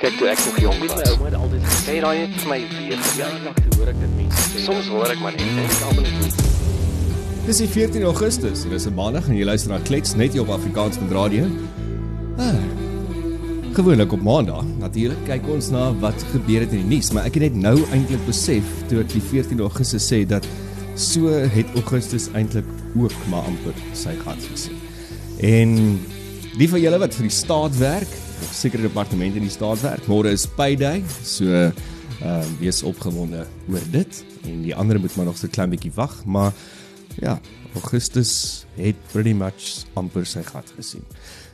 Kyk 0.00 0.14
toe 0.16 0.30
ek 0.32 0.38
nog 0.46 0.58
jonk 0.62 0.78
was. 0.80 0.92
My 0.96 1.08
ouma 1.12 1.26
het 1.28 1.34
altyd 1.36 1.64
gesê, 1.68 1.80
Sê 1.84 1.94
daai 2.00 2.18
net 2.22 2.36
vir 2.40 2.48
my 2.48 2.58
weer. 2.72 3.00
te 3.04 3.76
hoor 3.76 3.88
ek 3.90 3.98
dit 4.00 4.12
mense. 4.16 4.62
Soms 4.64 4.86
hoor 4.88 5.10
ek 5.12 5.18
maar 5.20 5.34
net 5.34 5.42
en 5.44 5.58
ek 5.60 5.82
almal 5.90 6.06
net 6.08 6.38
Dis 7.44 7.58
die 7.60 7.66
14 7.68 8.06
Augustus. 8.08 8.62
Dit 8.62 8.72
is 8.78 8.86
'n 8.86 8.94
maandag 8.96 9.28
en 9.28 9.36
jy 9.36 9.44
luister 9.44 9.70
na 9.74 9.78
Klets 9.84 10.14
net 10.16 10.32
hier 10.32 10.40
op 10.40 10.48
Afrikaans 10.56 10.96
met 11.00 11.12
radio. 11.12 11.44
Ah, 12.38 12.56
gewoonlik 13.74 14.12
op 14.12 14.22
maandag. 14.22 14.64
Natuurlik 14.78 15.20
kyk 15.26 15.48
ons 15.48 15.68
na 15.68 15.92
wat 16.00 16.16
gebeur 16.32 16.60
het 16.60 16.72
in 16.72 16.88
die 16.88 16.96
nuus, 16.96 17.12
maar 17.12 17.24
ek 17.26 17.34
het 17.34 17.42
net 17.52 17.54
nou 17.54 17.84
eintlik 17.92 18.24
besef 18.26 18.64
toe 18.88 19.00
ek 19.00 19.12
die 19.12 19.20
14 19.20 19.60
Augustus 19.60 20.08
sê 20.12 20.24
dat 20.26 20.46
so 20.94 21.28
het 21.28 21.66
Augustus 21.74 22.28
eintlik 22.32 22.64
ook 22.96 23.12
maar 23.28 23.42
amper 23.42 23.74
sy 23.92 24.16
gat 24.24 24.40
gesien. 24.52 24.76
En 25.40 26.00
die 26.56 26.68
van 26.68 26.80
julle 26.80 26.98
wat 26.98 27.14
vir 27.14 27.22
die 27.28 27.36
staat 27.36 27.76
werk, 27.76 28.08
sekere 28.52 28.82
departemente 28.82 29.38
in 29.40 29.46
die 29.46 29.52
staat 29.52 29.80
werk, 29.84 30.06
môre 30.10 30.32
is 30.34 30.46
payday, 30.46 31.02
so 31.22 31.44
ehm 31.46 31.72
uh, 32.20 32.44
wees 32.60 32.82
opgewonde 32.84 33.46
oor 33.70 33.84
dit 33.90 34.24
en 34.44 34.62
die 34.62 34.74
ander 34.76 35.00
moet 35.00 35.14
maar 35.16 35.30
nog 35.30 35.38
so 35.38 35.46
'n 35.46 35.50
klein 35.50 35.70
bietjie 35.70 35.92
wag, 35.94 36.24
maar 36.24 36.52
ja, 37.16 37.40
Augustus 37.74 38.66
het 38.76 38.96
pretty 39.12 39.32
much 39.32 39.86
amper 39.94 40.26
sy 40.26 40.42
gat 40.42 40.72
gesien. 40.76 41.04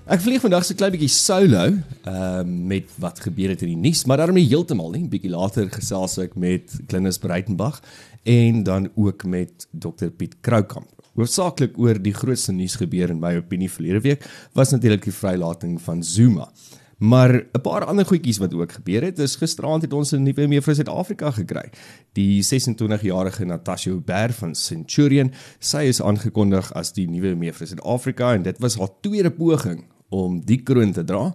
Ek 0.06 0.20
vlieg 0.20 0.40
vandag 0.40 0.64
so 0.64 0.74
'n 0.74 0.76
klein 0.76 0.92
bietjie 0.92 1.12
solo 1.12 1.64
ehm 1.66 1.76
uh, 2.06 2.42
met 2.45 2.90
wat 2.98 3.20
gebeur 3.20 3.48
het 3.48 3.62
in 3.62 3.74
die 3.74 3.90
nuus, 3.90 4.04
maar 4.06 4.16
daarom 4.16 4.34
nie 4.34 4.48
heeltemal 4.48 4.90
nie. 4.90 5.09
Bietjie 5.09 5.30
later 5.30 5.68
gesels 5.70 6.18
ek 6.18 6.37
met 6.37 6.70
Klinus 6.87 7.18
Breitenberg 7.18 7.82
en 8.23 8.62
dan 8.62 8.90
ook 8.95 9.24
met 9.24 9.68
Dr 9.70 10.10
Piet 10.10 10.37
Kroukamp. 10.40 10.95
Hoofsaaklik 11.16 11.78
oor 11.80 11.96
die 12.02 12.14
grootste 12.14 12.52
nuus 12.52 12.76
gebeur 12.76 13.10
in 13.10 13.20
my 13.20 13.36
opinie 13.38 13.70
verlede 13.72 14.02
week 14.04 14.26
was 14.54 14.74
natuurlik 14.74 15.06
die 15.08 15.14
vrylating 15.16 15.78
van 15.80 16.02
Zuma. 16.04 16.50
Maar 16.98 17.32
'n 17.52 17.60
paar 17.60 17.84
ander 17.84 18.06
goedjies 18.06 18.38
wat 18.38 18.54
ook 18.54 18.72
gebeur 18.72 19.02
het, 19.02 19.18
is 19.18 19.36
gisteraand 19.36 19.82
het 19.82 19.92
ons 19.92 20.12
'n 20.12 20.22
nuwe 20.22 20.46
mevrou 20.46 20.74
Suid-Afrika 20.74 21.30
gekry. 21.30 21.70
Die 22.12 22.42
26-jarige 22.42 23.45
Natasha 23.45 23.90
Uber 23.90 24.32
van 24.32 24.54
Centurion, 24.54 25.32
sy 25.58 25.82
is 25.82 26.02
aangekondig 26.02 26.73
as 26.73 26.92
die 26.92 27.08
nuwe 27.08 27.34
mevrou 27.34 27.66
Suid-Afrika 27.66 28.34
en 28.34 28.42
dit 28.42 28.58
was 28.58 28.78
haar 28.78 28.90
tweede 29.01 29.30
poging 29.30 29.84
om 30.08 30.40
die 30.45 30.62
kroon 30.62 30.92
te 30.92 31.04
dra. 31.04 31.34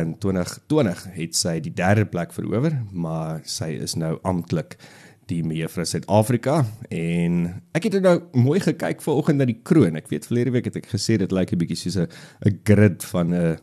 In 0.00 0.18
2020 0.18 1.06
het 1.14 1.36
sy 1.36 1.60
die 1.60 1.72
derde 1.72 2.04
plek 2.04 2.32
verower, 2.32 2.82
maar 2.92 3.40
sy 3.44 3.78
is 3.82 3.94
nou 3.94 4.18
amptelik 4.22 4.76
die 5.30 5.42
mevrou 5.46 5.84
Suid-Afrika 5.86 6.62
en 6.90 7.44
ek 7.76 7.88
het 7.88 8.00
nou 8.02 8.16
mooi 8.32 8.60
gekyk 8.60 9.02
vanoggend 9.04 9.38
na 9.38 9.46
die 9.48 9.60
kroon. 9.62 9.96
Ek 9.96 10.10
weet 10.10 10.26
verlede 10.26 10.54
week 10.56 10.68
het 10.70 10.80
ek 10.80 10.90
gesê 10.90 11.18
dit 11.20 11.32
lyk 11.32 11.52
'n 11.52 11.58
bietjie 11.58 11.76
soos 11.76 11.96
'n 11.96 12.08
'n 12.46 12.60
grid 12.64 13.04
van 13.04 13.34
'n 13.34 13.58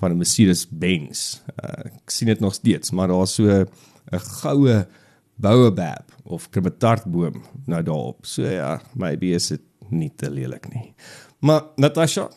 van 0.00 0.12
'n 0.12 0.18
Mercedes 0.18 0.66
Benz. 0.68 1.40
Uh, 1.62 1.86
ek 1.86 2.10
sien 2.10 2.28
dit 2.28 2.40
nog 2.40 2.54
steeds, 2.54 2.90
maar 2.90 3.08
daar's 3.08 3.34
so 3.34 3.44
'n 3.46 3.66
goue 4.40 4.86
baobab 5.36 6.12
of 6.24 6.50
krematartboom 6.50 7.42
nou 7.66 7.82
daarop. 7.82 8.26
So 8.26 8.42
ja, 8.42 8.80
maybe 8.94 9.34
is 9.34 9.48
dit 9.48 9.62
nie 9.88 10.12
te 10.16 10.30
lelik 10.30 10.68
nie. 10.74 10.94
Maar 11.40 11.62
Natasha, 11.76 12.28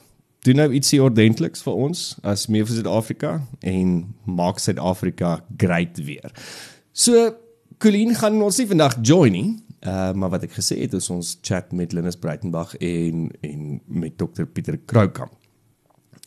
doen 0.46 0.56
nou 0.56 0.72
ietsie 0.74 1.02
ordentliks 1.02 1.62
vir 1.66 1.74
ons 1.74 2.18
as 2.24 2.48
meer 2.48 2.66
vir 2.66 2.76
Suid-Afrika 2.76 3.48
en 3.60 4.16
maak 4.26 4.60
Suid-Afrika 4.60 5.40
great 5.58 5.98
weer. 6.06 6.32
So 6.92 7.36
Colleen 7.82 8.14
gaan 8.14 8.38
ons 8.46 8.60
nie 8.62 8.68
vandag 8.70 9.00
join 9.02 9.34
nie. 9.34 9.52
Uh 9.82 10.12
maar 10.14 10.30
wat 10.36 10.44
ek 10.46 10.54
gesê 10.54 10.76
het 10.84 10.94
is 10.94 11.08
ons 11.10 11.32
chat 11.42 11.72
met 11.74 11.96
Linus 11.98 12.20
Breitenberg 12.22 12.76
en 12.78 13.32
en 13.42 13.64
met 13.88 14.14
Dr 14.22 14.46
Pieter 14.46 14.78
Kroukamp. 14.86 15.34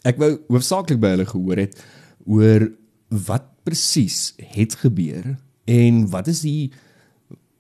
Ek 0.03 0.19
wou 0.19 0.33
hoofsaaklik 0.49 0.99
by 1.01 1.13
hulle 1.15 1.29
gehoor 1.31 1.61
het 1.63 1.79
oor 2.27 2.67
wat 3.29 3.47
presies 3.63 4.33
het 4.57 4.75
gebeur 4.83 5.37
en 5.71 6.03
wat 6.11 6.33
is 6.33 6.43
die 6.43 6.73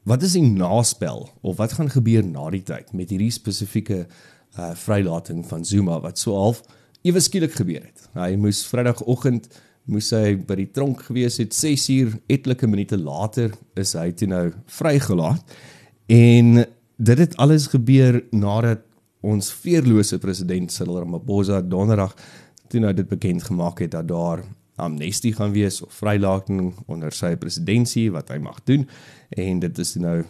wat 0.02 0.26
is 0.26 0.34
die 0.34 0.42
naspel 0.42 1.28
of 1.46 1.60
wat 1.62 1.76
gaan 1.78 1.92
gebeur 1.94 2.26
na 2.26 2.48
die 2.50 2.64
tyd 2.66 2.90
met 2.92 3.14
hierdie 3.14 3.30
spesifieke 3.32 4.08
uh 4.58 4.72
vrylating 4.74 5.46
van 5.46 5.62
Zuma 5.62 6.00
wat 6.02 6.18
so 6.18 6.34
half 6.34 6.64
ewe 7.06 7.22
skielik 7.22 7.54
gebeur 7.54 7.86
het. 7.86 8.08
Hy 8.18 8.34
moes 8.40 8.66
Vrydagoggend 8.66 9.46
moes 9.90 10.10
hy 10.16 10.34
by 10.48 10.56
die 10.62 10.70
tronk 10.72 11.04
gewees 11.08 11.38
het 11.42 11.54
6 11.56 11.88
uur 11.94 12.16
etlike 12.32 12.68
minute 12.70 12.96
later 12.96 13.52
is 13.80 13.94
hy 13.98 14.10
toe 14.16 14.28
nou 14.30 14.44
vrygelaat 14.78 15.56
en 16.12 16.64
dit 16.96 17.22
het 17.24 17.36
alles 17.42 17.68
gebeur 17.72 18.22
nadat 18.32 18.84
ons 19.24 19.50
veerlose 19.64 20.18
president 20.20 20.72
Cyril 20.72 21.02
Ramaphosa 21.02 21.60
donderdag 21.60 22.14
toe 22.72 22.80
nou 22.80 22.92
dit 22.96 23.08
bekend 23.08 23.44
gemaak 23.44 23.82
het 23.84 23.92
dat 23.96 24.08
daar 24.08 24.44
amnestie 24.80 25.32
gaan 25.34 25.52
wees 25.54 25.82
of 25.84 25.92
vrylating 26.00 26.72
onder 26.90 27.12
sy 27.14 27.34
presidentskap 27.38 28.16
wat 28.16 28.32
hy 28.34 28.40
mag 28.42 28.62
doen 28.64 28.88
en 29.36 29.60
dit 29.62 29.84
is 29.84 29.94
nou 30.00 30.22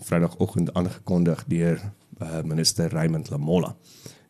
Vrydagoggend 0.00 0.70
aangekondig 0.72 1.42
deur 1.52 1.76
uh, 2.22 2.40
minister 2.40 2.88
Raymond 2.88 3.30
Lamola. 3.30 3.74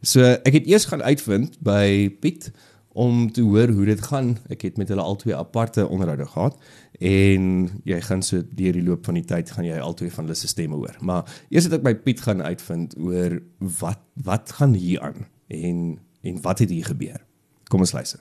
So 0.02 0.24
ek 0.24 0.56
het 0.56 0.66
eers 0.66 0.88
gaan 0.90 1.04
uitvind 1.04 1.58
by 1.62 2.08
Piet 2.22 2.48
om 2.92 3.32
te 3.32 3.42
hoor 3.42 3.68
hoe 3.68 3.84
dit 3.84 4.02
gaan. 4.02 4.34
Ek 4.50 4.64
het 4.66 4.78
met 4.80 4.88
hulle 4.90 5.02
albei 5.02 5.34
aparte 5.36 5.86
onderhoude 5.86 6.26
gehad 6.26 6.56
en 7.00 7.44
jy 7.88 8.00
gaan 8.04 8.22
so 8.22 8.42
deur 8.56 8.76
die 8.76 8.84
loop 8.84 9.04
van 9.08 9.16
die 9.16 9.24
tyd 9.24 9.50
gaan 9.54 9.68
jy 9.68 9.78
albei 9.80 10.10
van 10.10 10.26
hulle 10.26 10.38
se 10.38 10.50
stemme 10.50 10.76
hoor. 10.76 10.96
Maar 11.00 11.28
eers 11.48 11.68
het 11.68 11.78
ek 11.78 11.86
by 11.86 11.94
Piet 11.94 12.24
gaan 12.26 12.42
uitvind 12.42 12.96
oor 12.98 13.38
wat 13.80 14.02
wat 14.24 14.56
gaan 14.58 14.74
hier 14.74 15.00
aan 15.00 15.26
en 15.48 15.98
en 16.20 16.42
wat 16.42 16.58
het 16.58 16.70
hier 16.70 16.84
gebeur. 16.84 17.22
Kom 17.70 17.80
ons 17.80 17.94
luister. 17.96 18.20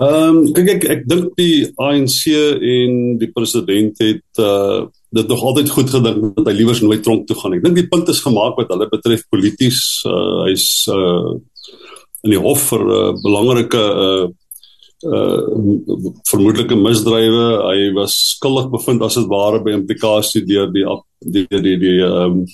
Ehm 0.00 0.38
um, 0.38 0.52
kyk 0.56 0.68
ek 0.78 0.84
ek 0.94 1.02
dink 1.10 1.34
die 1.36 1.68
ANC 1.76 2.30
en 2.32 3.18
die 3.20 3.30
president 3.34 3.98
het 4.00 4.40
uh 4.40 4.88
dit 5.12 5.28
nog 5.28 5.42
altyd 5.44 5.68
goed 5.68 5.90
gedink 5.92 6.36
dat 6.38 6.46
hy 6.48 6.52
liewers 6.56 6.80
nooit 6.80 7.02
tronk 7.04 7.26
toe 7.28 7.36
gaan. 7.36 7.52
Ek 7.58 7.64
dink 7.66 7.76
die 7.76 7.88
punt 7.90 8.08
is 8.08 8.22
gemaak 8.24 8.56
wat 8.56 8.70
hulle 8.72 8.88
betref 8.88 9.26
polities. 9.28 10.00
Uh 10.08 10.46
hy's 10.46 10.88
uh 10.88 11.36
in 12.22 12.34
die 12.34 12.40
hof 12.40 12.68
vir 12.70 12.86
uh, 12.86 13.02
belangrike 13.22 13.82
uh 14.06 14.28
uh 15.02 15.40
vermoedelike 16.30 16.76
misdrywe. 16.78 17.46
Hy 17.66 17.88
was 17.96 18.14
skuldig 18.36 18.68
bevind 18.70 19.02
as 19.02 19.18
dit 19.18 19.26
ware 19.30 19.58
by 19.64 19.74
implikasie 19.74 20.44
deur 20.46 20.70
die 20.70 20.86
die 21.26 21.46
die 21.50 21.62
die 21.64 21.78
die 21.82 21.98
ehm 22.06 22.38
um, 22.38 22.44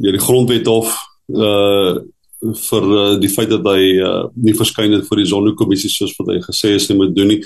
deur 0.00 0.16
die 0.16 0.24
grondwet 0.24 0.70
hof 0.70 0.94
uh 1.36 2.00
vir 2.40 2.84
uh, 2.96 3.16
die 3.20 3.28
feit 3.28 3.50
dat 3.52 3.66
hy 3.68 3.98
uh, 4.00 4.28
nie 4.40 4.56
verskyn 4.56 4.96
het 4.96 5.04
vir 5.08 5.20
die 5.20 5.28
sonnekommissie 5.28 5.92
soos 5.92 6.14
wat 6.16 6.32
hy 6.32 6.38
gesê 6.46 6.72
is 6.78 6.88
hy 6.88 6.96
moet 6.96 7.12
doen 7.16 7.34
nie. 7.34 7.42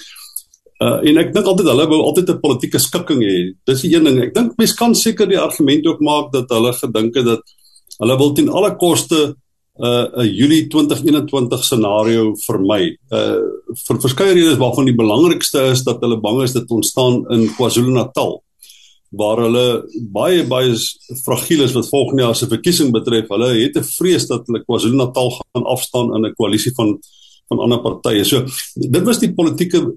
Uh 0.78 1.00
en 1.10 1.18
ek 1.18 1.34
dink 1.34 1.50
altyd 1.50 1.70
hulle 1.72 1.90
wou 1.90 2.00
altyd 2.06 2.30
'n 2.30 2.42
politieke 2.42 2.78
skikking 2.78 3.22
hê. 3.26 3.36
Dis 3.66 3.82
die 3.82 3.94
een 3.96 4.06
ding. 4.06 4.22
Ek 4.22 4.34
dink 4.34 4.54
mense 4.58 4.78
kan 4.78 4.94
seker 4.94 5.26
die 5.26 5.40
argument 5.40 5.86
ook 5.86 6.00
maak 6.00 6.30
dat 6.32 6.46
hulle 6.54 6.72
gedink 6.78 7.18
het 7.18 7.26
dat 7.26 7.42
hulle 7.98 8.18
wil 8.18 8.32
ten 8.34 8.48
alle 8.48 8.76
koste 8.78 9.34
uh, 9.78 10.06
'n 10.22 10.34
Julie 10.34 10.66
2021 10.68 11.64
scenario 11.64 12.34
vermy. 12.34 12.96
Uh 13.10 13.42
vir 13.74 14.00
verskeie 14.00 14.34
redes 14.34 14.58
waarvan 14.60 14.86
die 14.86 14.94
belangrikste 14.94 15.70
is 15.72 15.82
dat 15.82 16.00
hulle 16.00 16.20
bang 16.20 16.42
is 16.42 16.52
dit 16.52 16.70
ontstaan 16.70 17.24
in 17.34 17.48
KwaZulu-Natal 17.56 18.42
waar 19.14 19.38
hulle 19.46 19.66
baie 20.10 20.44
baie 20.46 20.74
fragiel 21.22 21.62
is 21.62 21.74
wat 21.74 21.88
volgende 21.88 22.22
jaar 22.22 22.36
se 22.36 22.46
verkiesing 22.50 22.92
betref. 22.92 23.28
Hulle 23.28 23.50
het 23.62 23.76
'n 23.76 23.82
vrees 23.82 24.26
dat 24.26 24.46
hulle 24.46 24.64
KwaZulu-Natal 24.64 25.30
gaan 25.30 25.64
afstaan 25.64 26.14
in 26.14 26.26
'n 26.26 26.34
koalisie 26.34 26.72
van 26.74 26.98
van 27.48 27.58
ander 27.58 27.80
partye. 27.80 28.24
So 28.24 28.46
dit 28.74 29.02
was 29.02 29.18
die 29.18 29.34
politieke 29.34 29.94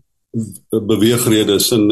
beweegredes 0.69 1.71
en 1.71 1.91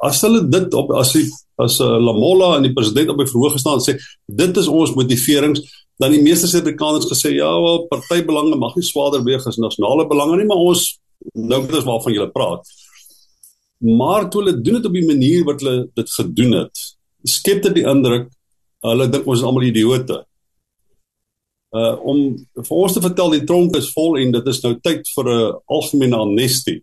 as 0.00 0.20
hulle 0.20 0.48
dit 0.48 0.74
op 0.74 0.92
as 0.92 1.12
die 1.12 1.26
as 1.56 1.80
uh, 1.80 1.96
Lamola 1.98 2.56
en 2.56 2.62
die 2.62 2.72
president 2.72 3.10
op 3.10 3.18
die 3.18 3.28
verhoog 3.30 3.56
gestaan 3.56 3.80
sê 3.80 3.96
dit 4.26 4.56
is 4.56 4.68
ons 4.68 4.94
motiverings 4.94 5.62
dan 5.98 6.12
die 6.12 6.22
meeste 6.22 6.48
Suid-Afrikaners 6.48 7.08
gesê 7.10 7.32
ja 7.36 7.50
wel 7.62 7.86
partybelange 7.90 8.56
mag 8.56 8.74
nie 8.76 8.84
swaarder 8.84 9.24
weeg 9.24 9.46
as 9.46 9.56
nasionale 9.56 10.06
belange 10.08 10.36
nie 10.36 10.48
maar 10.48 10.60
ons 10.60 10.98
nou 11.34 11.62
dit 11.66 11.76
is 11.78 11.86
waarvan 11.86 12.12
jy 12.12 12.26
praat. 12.32 12.66
Maar 13.80 14.30
toe 14.30 14.42
hulle 14.42 14.60
doen 14.60 14.78
dit 14.78 14.86
op 14.86 14.92
die 14.92 15.06
manier 15.06 15.44
wat 15.44 15.60
hulle 15.60 15.88
dit 15.94 16.10
gedoen 16.18 16.60
het 16.60 16.84
skep 17.26 17.62
dit 17.66 17.80
die 17.80 17.86
indruk 17.88 18.30
hulle 18.86 19.08
dink 19.10 19.26
ons 19.26 19.40
is 19.40 19.46
almal 19.46 19.66
idioote 19.66 20.22
uh 21.76 21.94
om 22.12 22.20
vir 22.56 22.76
ons 22.76 22.94
te 22.94 23.02
vertel 23.04 23.34
die 23.34 23.46
tronk 23.48 23.76
is 23.76 23.90
vol 23.94 24.18
en 24.20 24.34
dit 24.36 24.50
is 24.52 24.62
nou 24.64 24.74
tyd 24.82 25.08
vir 25.16 25.30
'n 25.32 25.56
algemene 25.78 26.20
amnestie 26.24 26.80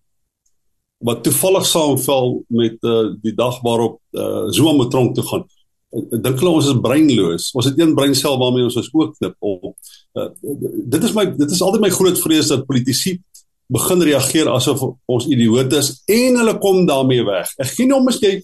wat 1.08 1.24
toevallig 1.24 1.66
saamval 1.66 2.44
met 2.50 2.78
uh 2.84 3.16
die 3.24 3.36
dag 3.36 3.62
waarop 3.64 4.00
uh 4.12 4.50
Zuma 4.52 4.74
moet 4.74 4.92
tronk 4.92 5.16
toe 5.16 5.28
gaan 5.30 5.46
dink 5.94 6.40
hulle 6.42 6.56
ons 6.58 6.70
is 6.72 6.80
breinloos 6.82 7.52
ons 7.54 7.70
het 7.70 7.80
een 7.80 7.94
breinsel 7.98 8.38
waarmee 8.42 8.66
ons 8.66 8.80
ons 8.82 8.90
oog 8.94 9.12
knip 9.18 9.36
op 9.40 9.74
uh, 10.18 10.30
dit 10.96 11.04
is 11.04 11.14
my 11.14 11.26
dit 11.38 11.52
is 11.52 11.62
altyd 11.62 11.86
my 11.86 11.92
groot 11.94 12.20
vrees 12.26 12.50
dat 12.54 12.66
politici 12.70 13.20
begin 13.74 14.02
reageer 14.06 14.50
asof 14.52 14.84
ons 15.10 15.28
idioote 15.32 15.80
is 15.80 15.92
en 16.12 16.40
hulle 16.42 16.54
kom 16.62 16.84
daarmee 16.86 17.24
weg. 17.26 17.54
Ek 17.58 17.72
gee 17.72 17.88
nie 17.88 17.96
om 17.96 18.10
as 18.12 18.20
jy 18.22 18.36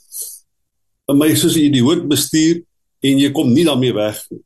my 1.20 1.28
soos 1.36 1.58
'n 1.58 1.66
idioot 1.70 2.06
bestuur 2.10 2.62
en 3.04 3.20
jy 3.20 3.32
kom 3.36 3.52
nie 3.54 3.66
daarmee 3.66 3.94
weg 3.94 4.22
nie. 4.32 4.42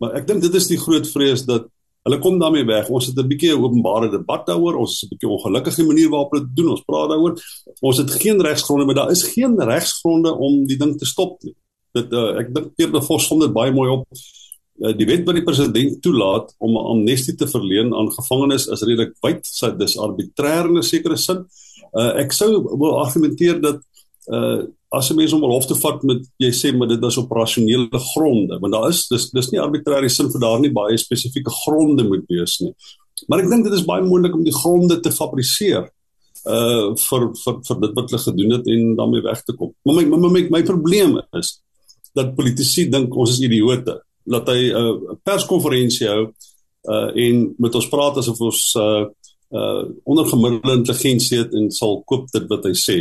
Maar 0.00 0.20
ek 0.20 0.26
dink 0.28 0.42
dit 0.42 0.54
is 0.54 0.68
die 0.68 0.80
groot 0.80 1.06
vrees 1.08 1.44
dat 1.48 1.68
Hulle 2.06 2.20
kom 2.22 2.36
daarmee 2.38 2.62
weg. 2.62 2.86
Ons 2.88 3.06
het 3.06 3.18
'n 3.18 3.26
bietjie 3.26 3.50
'n 3.50 3.62
openbare 3.66 4.08
debat 4.08 4.46
daaroor. 4.46 4.76
Ons 4.78 4.92
is 4.92 5.02
'n 5.02 5.08
bietjie 5.10 5.28
ongelukkige 5.28 5.84
manier 5.84 6.08
waarop 6.08 6.32
dit 6.32 6.56
doen. 6.56 6.68
Ons 6.70 6.84
praat 6.86 7.08
daaroor. 7.08 7.34
Ons 7.80 7.96
het 7.96 8.10
geen 8.10 8.40
regsgronde, 8.40 8.84
maar 8.84 8.94
daar 8.94 9.10
is 9.10 9.22
geen 9.22 9.60
regsgronde 9.60 10.32
om 10.34 10.66
die 10.66 10.76
ding 10.76 10.96
te 10.98 11.04
stop 11.04 11.42
nie. 11.42 11.54
Dit 11.96 12.12
uh, 12.12 12.32
ek 12.40 12.52
dink 12.54 12.74
Pierre 12.76 12.94
de 12.94 13.02
Vos 13.04 13.26
som 13.28 13.40
dit 13.42 13.52
baie 13.54 13.72
mooi 13.74 13.88
op. 13.94 14.06
Uh, 14.82 14.92
die 14.96 15.08
wet 15.08 15.24
wat 15.28 15.38
die 15.38 15.44
president 15.46 16.00
toelaat 16.04 16.52
om 16.58 16.76
'n 16.76 16.88
amnestie 16.94 17.34
te 17.34 17.48
verleen 17.48 17.94
aan 17.94 18.12
gevangenes 18.12 18.68
is 18.68 18.84
redelik 18.84 19.14
wyd. 19.24 19.42
Dit 19.42 19.88
is 19.88 19.98
arbitrêr 19.98 20.68
in 20.68 20.78
'n 20.78 20.82
sekere 20.82 21.16
sin. 21.16 21.46
Uh, 21.92 22.12
ek 22.20 22.32
sou 22.32 22.50
wil 22.78 22.98
argumenteer 23.04 23.60
dat 23.60 23.80
uh 24.28 24.66
as 24.88 25.10
'n 25.10 25.16
mens 25.16 25.32
om 25.32 25.42
hof 25.42 25.66
te 25.66 25.74
vat 25.74 26.02
met 26.02 26.22
jy 26.38 26.50
sê 26.50 26.76
maar 26.76 26.88
dit 26.88 27.02
is 27.02 27.18
operasionele 27.18 27.98
gronde 28.12 28.58
want 28.58 28.72
daar 28.72 28.88
is 28.88 29.08
dis 29.08 29.30
dis 29.30 29.50
nie 29.50 29.60
arbitrêre 29.60 30.08
sin 30.08 30.30
vir 30.30 30.40
daar 30.40 30.60
nie 30.60 30.72
baie 30.72 30.96
spesifieke 30.96 31.50
gronde 31.50 32.04
moet 32.04 32.24
wees 32.28 32.60
nie. 32.60 32.72
Maar 33.28 33.42
ek 33.42 33.50
dink 33.50 33.64
dit 33.64 33.72
is 33.72 33.84
baie 33.84 34.02
moontlik 34.02 34.34
om 34.34 34.44
die 34.44 34.54
gronde 34.54 35.00
te 35.00 35.10
fabriseer 35.10 35.90
uh 36.46 36.94
vir 36.94 37.22
vir 37.42 37.54
vir 37.68 37.80
dit 37.80 37.94
wat 37.98 38.10
hulle 38.10 38.22
gedoen 38.22 38.52
het 38.56 38.66
en 38.66 38.96
daarmee 38.96 39.22
weg 39.22 39.42
te 39.42 39.52
kom. 39.52 39.74
Maar 39.84 39.94
my 39.94 40.04
my 40.04 40.28
my, 40.28 40.42
my 40.50 40.62
probleem 40.62 41.20
is 41.32 41.60
dat 42.16 42.34
politici 42.36 42.88
dink 42.90 43.14
ons 43.14 43.36
is 43.36 43.44
idioote. 43.44 44.00
Laat 44.32 44.48
hy 44.50 44.60
'n 44.72 44.76
uh, 44.80 45.16
perskonferensie 45.22 46.08
hou 46.08 46.32
uh 46.86 47.10
en 47.26 47.54
met 47.58 47.74
ons 47.74 47.88
praat 47.90 48.18
asof 48.22 48.40
ons 48.40 48.74
uh 48.80 49.04
uh 49.50 49.84
ondergemiddelde 50.04 50.78
intelligensie 50.80 51.38
het 51.38 51.54
en 51.54 51.70
sal 51.70 52.02
koop 52.04 52.30
dit 52.34 52.46
wat 52.50 52.66
hy 52.66 52.74
sê 52.74 52.98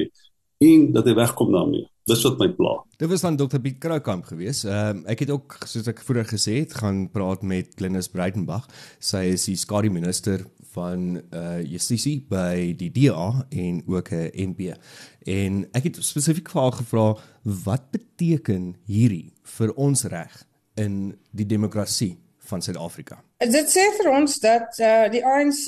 en 0.65 0.91
dat 0.93 1.05
hy 1.05 1.13
wegkom 1.17 1.51
daarmee. 1.51 1.85
Dis 2.05 2.21
wat 2.21 2.37
my 2.37 2.51
pla. 2.53 2.75
Dit 3.01 3.09
was 3.09 3.23
dan 3.25 3.35
Dr 3.35 3.59
Piet 3.59 3.79
Kroukamp 3.81 4.27
geweest. 4.29 4.67
Ehm 4.69 5.01
uh, 5.01 5.09
ek 5.11 5.25
het 5.25 5.31
ook 5.33 5.57
soos 5.65 5.87
ek 5.89 6.03
vroeër 6.05 6.27
gesê 6.29 6.59
het, 6.61 6.75
gaan 6.77 7.07
praat 7.11 7.41
met 7.41 7.73
Glenis 7.75 8.11
Breitenberg. 8.13 8.67
Sy 9.01 9.23
is 9.33 9.47
die 9.49 9.57
skadu 9.57 9.89
minister 9.89 10.45
van 10.75 11.17
eh 11.17 11.39
uh, 11.39 11.63
justisie 11.63 12.19
by 12.29 12.73
die 12.77 12.91
DA 12.91 13.45
en 13.49 13.83
ook 13.87 14.11
'n 14.11 14.31
MP. 14.51 14.75
En 15.23 15.65
ek 15.71 15.83
het 15.83 16.03
spesifiek 16.03 16.49
vir 16.49 16.61
haar 16.61 16.77
gevra 16.81 17.07
wat 17.43 17.91
beteken 17.91 18.75
hierdie 18.85 19.33
vir 19.57 19.73
ons 19.73 20.03
reg 20.03 20.43
in 20.75 21.17
die 21.31 21.45
demokrasie 21.45 22.17
van 22.37 22.61
Suid-Afrika. 22.61 23.23
Dit 23.37 23.67
sê 23.71 23.83
vir 23.97 24.11
ons 24.11 24.39
dat 24.39 24.79
eh 24.79 25.05
uh, 25.05 25.11
die 25.11 25.25
ANC 25.25 25.65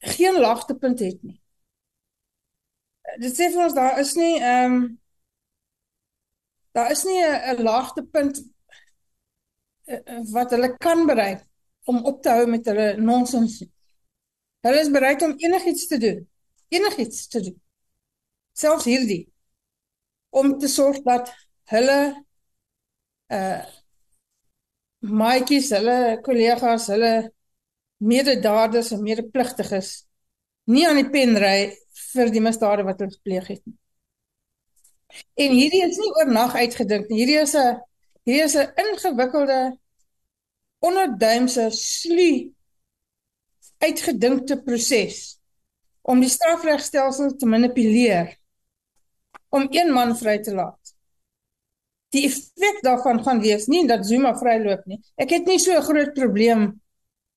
geen 0.00 0.40
laagtepunt 0.40 0.98
het 1.00 1.22
nie 1.22 1.40
dit 3.18 3.34
sê 3.34 3.50
vir 3.50 3.64
ons 3.66 3.76
daar 3.76 3.98
is 4.00 4.14
nie 4.18 4.38
ehm 4.38 4.74
um, 4.74 4.88
daar 6.76 6.90
is 6.94 7.02
nie 7.04 7.18
'n 7.24 7.62
laagtepunt 7.62 8.42
uh, 9.86 10.20
wat 10.32 10.50
hulle 10.50 10.76
kan 10.76 11.06
bereik 11.06 11.42
om 11.90 12.04
op 12.10 12.22
te 12.22 12.32
hou 12.34 12.46
met 12.50 12.66
hulle 12.70 12.92
nonsens. 13.00 13.58
Hulle 14.66 14.80
is 14.84 14.92
bereid 14.92 15.22
om 15.26 15.34
enigiets 15.36 15.86
te 15.90 15.98
doen. 15.98 16.22
Enigiets 16.68 17.26
te 17.32 17.42
doen. 17.48 17.58
Selfs 18.52 18.86
hierdie 18.88 19.24
om 20.30 20.54
te 20.62 20.68
sorg 20.70 21.02
dat 21.06 21.32
hulle 21.74 22.00
uh 23.34 23.62
maatjies, 25.00 25.70
hulle 25.72 26.18
kollegas, 26.20 26.90
hulle 26.92 27.12
mededaders 28.04 28.90
en 28.92 29.00
medepligtiges 29.00 29.94
nie 30.68 30.84
aan 30.88 31.00
die 31.00 31.08
pen 31.08 31.38
ry 31.40 31.70
vir 32.12 32.32
die 32.34 32.42
misdade 32.44 32.84
wat 32.84 33.00
hulle 33.00 33.14
gepleeg 33.14 33.48
het 33.54 33.62
nie. 33.64 33.76
En 35.40 35.54
hierdie 35.56 35.82
is 35.86 35.98
nie 35.98 36.10
oornag 36.20 36.54
uitgedink 36.60 37.08
nie. 37.08 37.22
Hierdie 37.22 37.40
is 37.40 37.54
'n 37.56 37.80
hierdie 38.28 38.44
is 38.44 38.56
'n 38.56 38.68
ingewikkelde 38.84 39.78
onderduimse 40.80 41.68
slu 41.76 42.32
uitgedinkte 43.80 44.58
proses 44.64 45.38
om 46.02 46.20
die 46.20 46.30
strafregstelsel 46.32 47.36
te 47.36 47.48
manipuleer 47.48 48.34
om 49.50 49.66
een 49.70 49.92
man 49.92 50.14
vry 50.16 50.38
te 50.42 50.54
laat. 50.54 50.94
Die 52.14 52.24
effek 52.26 52.80
daarvan 52.82 53.22
gaan 53.22 53.40
wees 53.42 53.66
nie 53.70 53.84
dat 53.86 54.06
Zuma 54.06 54.32
vryloop 54.38 54.86
nie. 54.90 54.98
Ek 55.16 55.30
het 55.30 55.46
nie 55.46 55.58
so 55.58 55.72
'n 55.76 55.82
groot 55.82 56.12
probleem 56.14 56.80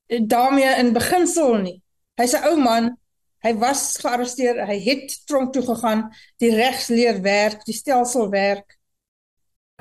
daarmee 0.08 0.80
in 0.80 0.94
beginsel 0.94 1.58
nie. 1.62 1.82
Hy's 2.18 2.34
'n 2.34 2.46
ou 2.50 2.58
man, 2.58 2.98
Hy 3.44 3.52
was 3.60 3.98
gearresteer, 4.00 4.62
hy 4.64 4.78
het 4.86 5.18
tronk 5.28 5.52
toe 5.52 5.66
gegaan, 5.68 6.06
die 6.40 6.54
regsleer 6.56 7.20
werk, 7.26 7.66
die 7.68 7.76
stelsel 7.76 8.30
werk. 8.32 8.78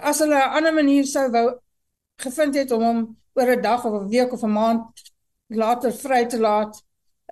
As 0.03 0.19
hulle 0.19 0.35
'n 0.35 0.57
ander 0.59 0.75
manier 0.75 1.07
sou 1.07 1.29
wou 1.31 1.62
gevind 2.23 2.55
het 2.55 2.71
om 2.71 2.83
hom 2.83 3.01
oor 3.35 3.51
'n 3.57 3.63
dag 3.63 3.85
of 3.85 4.03
'n 4.03 4.09
week 4.09 4.33
of 4.33 4.43
'n 4.43 4.53
maand 4.53 4.83
later 5.49 5.93
vry 5.93 6.27
te 6.27 6.39
laat, 6.39 6.83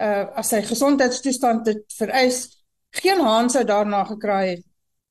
uh 0.00 0.26
as 0.37 0.48
sy 0.48 0.62
gesondheidstoestand 0.62 1.64
dit 1.64 1.84
vereis, 1.96 2.64
geen 2.90 3.20
haan 3.20 3.50
sou 3.50 3.64
daarna 3.64 4.04
gekraai 4.04 4.48
het. 4.48 4.64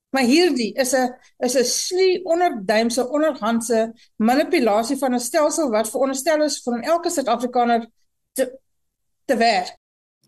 Maar 0.10 0.26
hierdie 0.26 0.74
is 0.74 0.94
'n 0.94 1.14
is 1.38 1.56
'n 1.56 1.66
slie 1.66 2.26
onderduimse 2.26 3.10
onderhandse 3.10 3.94
manipulasie 4.16 4.98
van 4.98 5.14
'n 5.14 5.20
stelsel 5.20 5.70
wat 5.70 5.90
veronderstel 5.90 6.44
is 6.44 6.62
vir 6.62 6.80
elke 6.81 7.10
Suid-Afrikaner 7.10 7.88
te 8.34 8.60
te 9.26 9.38
werk. 9.38 9.78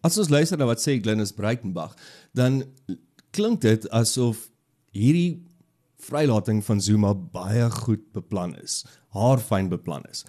As 0.01 0.17
ons 0.17 0.29
luister 0.29 0.57
na 0.57 0.65
wat 0.65 0.81
sê 0.81 1.01
Glenis 1.01 1.31
Breitenberg, 1.31 1.95
dan 2.33 2.63
klink 3.31 3.61
dit 3.61 3.89
asof 3.89 4.49
hierdie 4.91 5.43
vrylating 5.97 6.63
van 6.65 6.81
Zuma 6.81 7.13
baie 7.13 7.69
goed 7.69 8.11
beplan 8.11 8.55
is, 8.63 8.85
haar 9.15 9.41
fyn 9.43 9.69
beplan 9.71 10.05
is. 10.11 10.25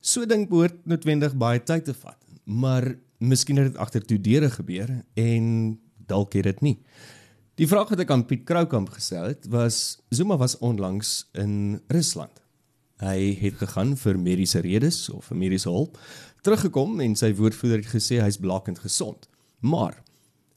So 0.00 0.26
dink 0.28 0.48
behoort 0.50 0.80
noodwendig 0.88 1.36
baie 1.40 1.60
tyd 1.60 1.86
te 1.88 1.94
vat, 1.94 2.18
maar 2.44 2.94
miskien 3.20 3.60
het 3.60 3.72
dit 3.72 3.80
agter 3.80 4.04
toe 4.04 4.18
deure 4.20 4.50
gebeur 4.50 4.92
en 5.20 5.78
dalk 6.08 6.36
het 6.38 6.48
dit 6.48 6.62
nie. 6.64 6.76
Die 7.60 7.68
vraag 7.68 7.90
wat 7.92 8.00
ek 8.00 8.12
aan 8.14 8.24
Piet 8.24 8.46
Kroukamp 8.48 8.88
gestel 8.94 9.34
het, 9.34 9.44
was 9.52 10.00
Zuma 10.08 10.38
was 10.40 10.56
onlangs 10.64 11.28
in 11.36 11.82
Rusland. 11.92 12.32
Hy 13.00 13.34
het 13.40 13.58
gegaan 13.60 13.92
vir 14.00 14.16
mediese 14.20 14.62
redes 14.64 15.08
of 15.12 15.28
vir 15.28 15.40
mediese 15.40 15.68
hulp 15.68 15.98
teruggekom 16.44 17.00
en 17.04 17.16
sy 17.20 17.34
woordvoerder 17.36 17.82
het 17.82 17.92
gesê 17.92 18.20
hy's 18.24 18.40
blakend 18.40 18.80
gesond. 18.80 19.28
Maar 19.60 19.98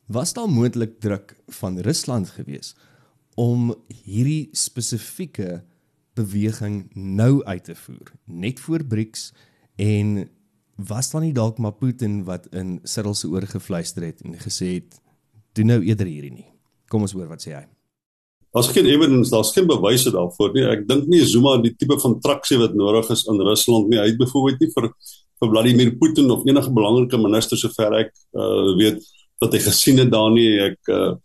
was 0.08 0.32
daar 0.36 0.48
moontlik 0.48 1.00
druk 1.04 1.36
van 1.60 1.80
Rusland 1.84 2.32
gewees 2.38 2.74
om 3.36 3.74
hierdie 4.06 4.50
spesifieke 4.56 5.64
beweging 6.18 6.88
nou 6.94 7.44
uit 7.44 7.64
te 7.64 7.76
voer 7.76 8.14
net 8.26 8.60
voor 8.60 8.86
BRICS 8.86 9.32
en 9.76 10.30
was 10.76 11.12
daar 11.12 11.22
nie 11.22 11.34
dalk 11.34 11.58
maar 11.58 11.76
Putin 11.78 12.24
wat 12.28 12.48
in 12.52 12.80
Cyril 12.84 13.14
se 13.14 13.30
oor 13.30 13.46
gefluister 13.48 14.04
het 14.04 14.22
en 14.26 14.38
gesê 14.40 14.74
het 14.80 15.00
doen 15.54 15.70
nou 15.70 15.82
eerder 15.86 16.10
hierdie 16.10 16.34
nie. 16.34 16.50
Kom 16.90 17.06
ons 17.06 17.14
hoor 17.14 17.30
wat 17.30 17.46
sê 17.46 17.54
hy. 17.54 17.66
Daar's 18.54 18.70
geen 18.70 18.86
evidence, 18.86 19.32
daar's 19.34 19.52
geen 19.54 19.66
bewyse 19.70 20.12
daarvoor 20.14 20.54
nie. 20.54 20.66
Ek 20.70 20.84
dink 20.90 21.08
nie 21.10 21.24
Zuma 21.26 21.56
die 21.62 21.74
tipe 21.78 21.98
van 22.02 22.20
traksie 22.22 22.60
wat 22.62 22.76
nodig 22.78 23.10
is 23.14 23.26
in 23.30 23.42
Rusland 23.42 23.90
nie. 23.90 23.98
Hy 24.02 24.12
het 24.12 24.20
byvoorbeeld 24.20 24.62
nie 24.62 24.72
vir 24.76 24.90
vir 25.42 25.50
Vladimir 25.52 25.92
Putin 26.00 26.30
of 26.32 26.46
enige 26.48 26.72
belangrike 26.72 27.18
minister 27.20 27.60
sover 27.60 27.98
ek 27.98 28.14
uh, 28.14 28.74
weet 28.80 29.02
wat 29.42 29.58
hy 29.58 29.62
gesien 29.66 30.00
het 30.00 30.12
daar 30.14 30.30
nie 30.32 30.52
ek 30.70 30.94
uh, 30.94 31.16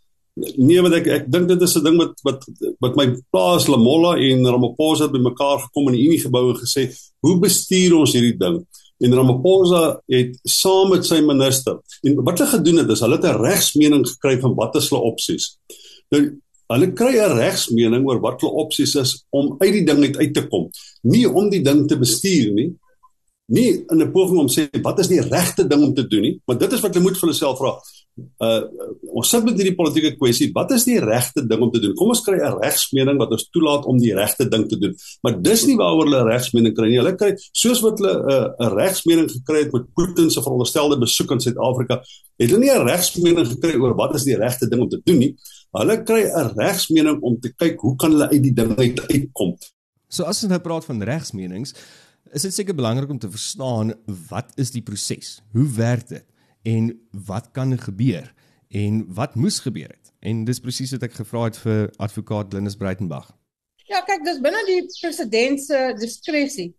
nee 0.57 0.83
wat 0.85 0.97
ek 0.99 1.07
ek 1.15 1.29
dink 1.33 1.49
dit 1.51 1.63
is 1.63 1.77
'n 1.77 1.85
ding 1.85 1.99
wat 1.99 2.15
wat 2.27 2.45
wat 2.85 2.97
my 2.97 3.07
plaas 3.33 3.69
Lamola 3.69 4.17
en 4.17 4.47
Ramaphosa 4.47 5.09
bymekaar 5.09 5.59
gekom 5.67 5.89
in 5.89 5.97
die 5.97 6.07
Unie 6.07 6.21
geboue 6.21 6.55
gesê 6.55 6.89
hoe 7.21 7.39
bestuur 7.39 7.99
ons 7.99 8.13
hierdie 8.13 8.39
ding? 8.39 8.67
En 9.05 9.15
Ramaphosa 9.15 10.01
het 10.07 10.39
saam 10.45 10.91
met 10.91 11.07
sy 11.07 11.21
minister 11.21 11.79
en 12.03 12.15
wat 12.23 12.39
hulle 12.39 12.51
gedoen 12.51 12.83
het 12.83 12.91
is 12.91 13.01
hulle 13.01 13.17
het 13.17 13.25
'n 13.25 13.43
regsmening 13.43 14.05
gekry 14.07 14.41
van 14.41 14.55
wat 14.55 14.77
is 14.77 14.91
hulle 14.91 15.03
opsies. 15.03 15.59
Nou 16.11 16.23
hulle 16.69 16.93
kry 16.93 17.15
'n 17.19 17.39
regsmening 17.39 18.07
oor 18.07 18.21
wat 18.21 18.41
hulle 18.41 18.53
opsies 18.65 18.95
is 18.95 19.25
om 19.31 19.57
uit 19.59 19.73
die 19.73 19.85
ding 19.85 20.17
uit 20.17 20.35
te 20.35 20.47
kom. 20.47 20.71
Nie 21.03 21.27
om 21.31 21.51
die 21.51 21.63
ding 21.63 21.89
te 21.89 21.97
bestuur 21.97 22.53
nie 22.53 22.71
nie 23.49 23.85
in 23.91 24.03
'n 24.03 24.13
poging 24.13 24.39
om 24.39 24.49
sê 24.49 24.69
wat 24.83 24.99
is 24.99 25.09
die 25.09 25.21
regte 25.21 25.67
ding 25.67 25.83
om 25.83 25.95
te 25.95 26.07
doen 26.07 26.21
nie, 26.23 26.41
maar 26.47 26.59
dit 26.59 26.73
is 26.73 26.81
wat 26.81 26.95
hulle 26.95 27.05
moet 27.05 27.17
vir 27.17 27.29
hulle 27.29 27.39
self 27.39 27.59
vra. 27.59 27.73
Uh 28.45 28.63
ons 29.19 29.29
sit 29.31 29.45
met 29.45 29.57
hierdie 29.57 29.75
politieke 29.75 30.17
kwessie, 30.17 30.51
wat 30.53 30.71
is 30.73 30.85
die 30.85 30.99
regte 31.01 31.47
ding 31.47 31.63
om 31.63 31.71
te 31.71 31.81
doen? 31.81 31.95
Kom 31.95 32.09
ons 32.09 32.21
kry 32.23 32.37
'n 32.37 32.59
regsmening 32.61 33.19
wat 33.19 33.31
ons 33.31 33.49
toelaat 33.51 33.87
om 33.87 33.99
die 33.99 34.15
regte 34.15 34.49
ding 34.49 34.69
te 34.69 34.79
doen. 34.79 34.95
Maar 35.23 35.41
dis 35.43 35.67
nie 35.67 35.77
waaroor 35.77 36.05
hulle 36.05 36.23
regsmening 36.29 36.75
kry 36.75 36.89
nie. 36.89 36.99
Hulle 36.99 37.17
kry 37.17 37.33
soos 37.53 37.81
wat 37.81 37.99
hulle 37.99 38.15
uh, 38.15 38.67
'n 38.67 38.75
regsmening 38.77 39.31
gekry 39.31 39.65
het 39.65 39.73
met 39.73 39.87
Putin 39.95 40.31
se 40.31 40.43
veronderstelde 40.43 40.99
besoek 40.99 41.33
aan 41.33 41.41
Suid-Afrika, 41.41 42.03
het 42.39 42.51
hulle 42.51 42.61
nie 42.61 42.71
'n 42.71 42.87
regsmening 42.87 43.47
gekry 43.47 43.81
oor 43.81 43.95
wat 43.95 44.15
is 44.15 44.25
die 44.25 44.37
regte 44.37 44.69
ding 44.69 44.83
om 44.83 44.89
te 44.89 45.01
doen 45.05 45.19
nie. 45.19 45.35
Hulle 45.73 46.03
kry 46.03 46.29
'n 46.29 46.53
regsmening 46.57 47.23
om 47.23 47.41
te 47.41 47.53
kyk 47.57 47.81
hoe 47.81 47.97
kan 47.97 48.11
hulle 48.11 48.29
uit 48.29 48.43
die 48.43 48.55
ding 48.55 48.77
uitkom. 48.77 49.57
So 50.09 50.25
as 50.25 50.43
ons 50.43 50.51
nou 50.51 50.61
praat 50.61 50.85
van 50.85 51.03
regsmenings, 51.03 51.75
is 52.33 52.43
dit 52.43 52.55
seker 52.55 52.75
belangrik 52.75 53.11
om 53.11 53.19
te 53.19 53.31
verstaan 53.31 53.95
wat 54.29 54.53
is 54.57 54.71
die 54.71 54.83
proses? 54.83 55.41
Hoe 55.53 55.69
werk 55.77 56.09
dit? 56.09 56.25
En 56.63 57.09
wat 57.11 57.51
kan 57.53 57.79
gebeur? 57.79 58.35
En 58.69 59.15
wat 59.15 59.35
moes 59.35 59.59
gebeur 59.59 59.89
het? 59.89 60.13
En 60.21 60.45
dis 60.45 60.61
presies 60.61 60.93
wat 60.97 61.07
ek 61.09 61.15
gevra 61.21 61.45
het 61.49 61.59
vir 61.63 61.89
advokaat 61.97 62.53
Linus 62.53 62.77
Breitenberg. 62.77 63.31
Ja, 63.89 64.03
kyk, 64.05 64.25
dis 64.27 64.41
binne 64.45 64.61
die 64.69 64.83
president 65.01 65.63
se 65.65 65.79
diskresie 66.01 66.73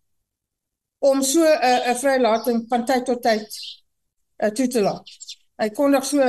om 0.99 1.23
so 1.23 1.41
'n 1.41 1.57
uh, 1.63 1.89
'n 1.89 1.95
vrylating 1.95 2.65
van 2.69 2.85
tyd 2.85 3.05
tot 3.05 3.21
tyd 3.21 3.47
uh, 4.43 4.49
toe 4.51 4.67
te 4.67 4.81
laat. 4.81 5.09
Hy 5.57 5.69
kondig 5.69 6.05
so 6.05 6.19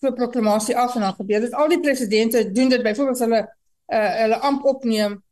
so 0.00 0.08
'n 0.08 0.14
proklamasie 0.14 0.76
af 0.76 0.94
en 0.94 1.00
dan 1.00 1.14
gebeur 1.14 1.40
dit. 1.40 1.52
Al 1.52 1.68
die 1.68 1.80
presidente 1.80 2.50
doen 2.52 2.68
dit 2.68 2.82
byvoorbeeld 2.82 3.18
hulle 3.18 3.42
uh, 3.86 4.14
hulle 4.22 4.38
amp 4.38 4.64
opneem 4.64 5.22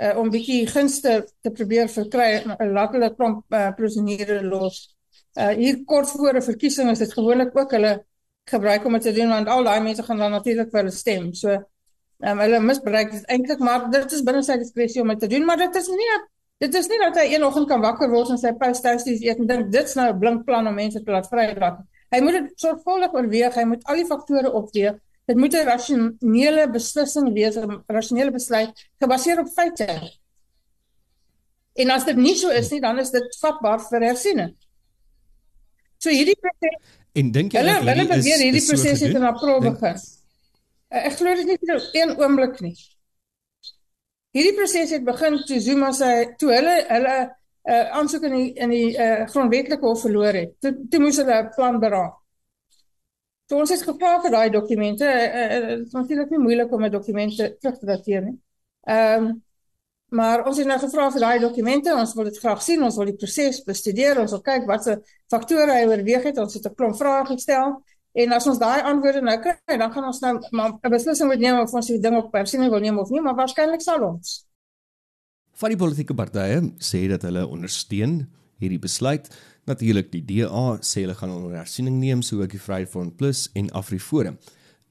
uh, 0.00 0.16
om 0.18 0.30
bietjie 0.32 0.66
gunste 0.66 1.20
te 1.44 1.50
probeer 1.50 1.90
verkry, 1.92 2.30
uh, 2.44 2.56
laat 2.72 2.94
hulle 2.96 3.10
klomp 3.16 3.44
uh, 3.54 3.68
prisionere 3.76 4.40
los. 4.46 4.96
Uh, 5.36 5.52
hier 5.58 5.84
kort 5.86 6.10
voor 6.10 6.34
'n 6.36 6.42
verkiesing 6.42 6.90
is 6.90 6.98
dit 6.98 7.12
gewoonlik 7.12 7.56
ook 7.56 7.70
hulle 7.70 8.04
gebruik 8.50 8.84
om 8.84 8.92
dit 8.92 9.02
te 9.02 9.12
doen 9.12 9.28
want 9.28 9.48
al 9.48 9.64
daai 9.64 9.80
mense 9.80 10.02
gaan 10.02 10.18
dan 10.18 10.30
natuurlik 10.30 10.70
vir 10.70 10.80
hulle 10.82 10.94
stem. 10.94 11.34
So 11.34 11.50
um, 11.52 12.38
hulle 12.38 12.60
misbruik 12.60 13.12
dit 13.12 13.26
eintlik 13.26 13.58
maar 13.58 13.90
dit 13.90 14.12
is 14.12 14.24
binne 14.26 14.42
sy 14.42 14.56
diskresie 14.60 15.02
om 15.02 15.12
dit 15.14 15.20
te 15.20 15.30
doen, 15.30 15.44
maar 15.44 15.60
dit 15.60 15.76
is 15.76 15.88
nie 15.88 16.08
dit 16.60 16.74
is 16.74 16.88
nie 16.88 16.98
dat 17.00 17.16
hy 17.16 17.26
een 17.34 17.44
oggend 17.44 17.68
kan 17.68 17.80
wakker 17.80 18.10
word 18.10 18.34
en 18.34 18.40
sy 18.40 18.52
post 18.52 18.84
toasties 18.84 19.22
eet 19.24 19.38
en 19.38 19.46
dink 19.46 19.70
dit's 19.72 19.94
nou 19.96 20.10
'n 20.12 20.18
blink 20.18 20.44
plan 20.44 20.66
om 20.66 20.74
mense 20.74 21.02
te 21.02 21.10
laat 21.10 21.28
vrylaat. 21.28 21.78
Hy 22.10 22.20
moet 22.20 22.32
dit 22.32 22.50
sorgvuldig 22.56 23.14
oorweeg, 23.14 23.54
hy 23.54 23.64
moet 23.64 23.84
al 23.84 24.02
die 24.02 24.06
faktore 24.06 24.52
opweeg. 24.52 24.98
Dit 25.30 25.38
moet 25.38 25.54
'n 25.54 25.66
rasionele 25.66 26.70
beslissing 26.70 27.32
wees, 27.32 27.56
'n 27.56 27.84
rasionele 27.86 28.32
besluit 28.34 28.72
gebaseer 28.98 29.38
op 29.38 29.48
feite. 29.48 29.86
En 31.74 31.90
as 31.90 32.04
dit 32.04 32.16
nie 32.16 32.34
so 32.36 32.50
is 32.50 32.70
nie, 32.70 32.80
dan 32.80 32.98
is 32.98 33.10
dit 33.10 33.36
vatbaar 33.40 33.80
vir 33.80 34.00
hersiening. 34.00 34.56
So 35.98 36.10
hierdie 36.10 36.38
proses 36.40 36.98
En 37.12 37.32
dink 37.34 37.52
jy 37.52 37.58
hulle 37.62 37.76
dat 37.78 37.88
hulle 37.92 38.06
beweer 38.06 38.42
hierdie 38.44 38.62
is 38.62 38.66
so 38.66 38.74
proses 38.74 39.02
het 39.02 39.18
in 39.18 39.26
April 39.26 39.60
begin. 39.64 39.98
Uh, 40.90 41.04
Ek 41.06 41.18
glo 41.18 41.34
dit 41.38 41.46
nie 41.46 41.58
vir 41.62 41.82
een 41.94 42.14
oomblik 42.18 42.60
nie. 42.64 42.76
Hierdie 44.34 44.54
proses 44.58 44.90
het 44.94 45.04
begin 45.04 45.38
toe 45.46 45.60
Zuma 45.62 45.92
sy 45.92 46.12
toe 46.38 46.52
hulle 46.54 46.76
hulle 46.88 47.16
uh, 47.26 47.84
aansoek 47.98 48.26
in 48.30 48.36
die 48.38 48.48
in 48.54 48.74
die 48.74 48.88
uh, 48.94 49.26
grondwetlike 49.30 49.86
hof 49.86 50.02
verloor 50.06 50.38
het. 50.38 50.56
Toe, 50.62 50.74
toe 50.90 51.02
moes 51.02 51.18
hulle 51.22 51.42
'n 51.42 51.52
plan 51.54 51.80
beraam. 51.82 52.14
Toe 53.50 53.58
ons 53.58 53.70
het 53.74 53.82
gevra 53.82 54.14
vir 54.22 54.30
daai 54.30 54.50
dokumente, 54.54 55.06
uh, 55.06 55.44
uh, 55.44 55.60
dit 55.68 55.86
is 55.88 55.94
natuurlik 55.96 56.30
nie 56.30 56.38
moeilik 56.38 56.72
om 56.72 56.84
'n 56.86 56.90
dokument 56.90 57.36
te- 57.36 57.56
terug 57.58 57.78
te 57.78 57.86
dateer 57.86 58.22
nie. 58.22 58.36
Ehm 58.86 59.24
um, 59.24 59.42
maar 60.10 60.42
ons 60.46 60.58
het 60.58 60.66
nou 60.66 60.78
gevra 60.78 61.10
vir 61.14 61.20
daai 61.20 61.38
dokumente, 61.38 61.92
ons 61.94 62.14
wil 62.14 62.24
dit 62.24 62.38
graag 62.38 62.62
sien, 62.62 62.82
ons 62.82 62.96
wil 62.96 63.06
die 63.06 63.14
proses 63.14 63.60
bestudeer, 63.62 64.18
ons 64.18 64.30
wil 64.30 64.40
kyk 64.42 64.66
wat 64.66 64.82
se 64.84 64.96
faktore 65.30 65.70
hy 65.70 65.84
oorweeg 65.86 66.24
het, 66.26 66.38
ons 66.38 66.54
het 66.54 66.66
'n 66.66 66.74
klomp 66.74 66.96
vrae 66.96 67.26
gestel. 67.26 67.82
En 68.12 68.32
as 68.32 68.46
ons 68.46 68.58
daai 68.58 68.82
antwoorde 68.82 69.20
nou 69.22 69.38
kry, 69.40 69.76
dan 69.78 69.92
gaan 69.92 70.04
ons 70.04 70.20
nou 70.20 70.40
'n 70.50 70.90
beslissing 70.90 71.28
moet 71.28 71.38
neem 71.38 71.60
of 71.60 71.72
ons 71.72 71.86
die 71.86 72.00
ding 72.00 72.16
op 72.16 72.32
hersiening 72.32 72.70
wil 72.70 72.80
neem 72.80 72.98
of 72.98 73.10
nie, 73.10 73.20
maar 73.20 73.34
waarskynlik 73.34 73.80
sal 73.80 74.02
ons. 74.02 74.46
Van 75.52 75.68
die 75.68 75.78
politieke 75.78 76.14
partye 76.14 76.72
sê 76.78 77.08
dat 77.08 77.22
hulle 77.22 77.46
ondersteun 77.46 78.28
hierdie 78.58 78.78
besluit. 78.78 79.28
Natuurlik 79.70 80.08
die 80.10 80.22
DA 80.26 80.80
sê 80.82 81.04
hulle 81.04 81.14
gaan 81.14 81.30
onder 81.30 81.60
hersiening 81.60 82.00
neem, 82.00 82.24
so 82.26 82.40
ook 82.42 82.50
die 82.50 82.62
Vryheidsfront 82.62 83.14
Plus 83.20 83.44
en 83.54 83.68
AfriForum. 83.78 84.40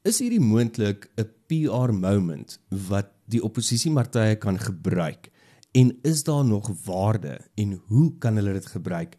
Is 0.07 0.21
hierdie 0.24 0.39
moontlik 0.39 1.09
'n 1.19 1.27
PR 1.50 1.91
moment 1.91 2.59
wat 2.88 3.12
die 3.27 3.43
oppositiepartye 3.43 4.38
kan 4.39 4.57
gebruik? 4.57 5.31
En 5.74 5.98
is 6.03 6.24
daar 6.24 6.45
nog 6.45 6.71
waarde 6.86 7.39
en 7.55 7.81
hoe 7.88 8.17
kan 8.19 8.36
hulle 8.36 8.53
dit 8.53 8.65
gebruik 8.65 9.17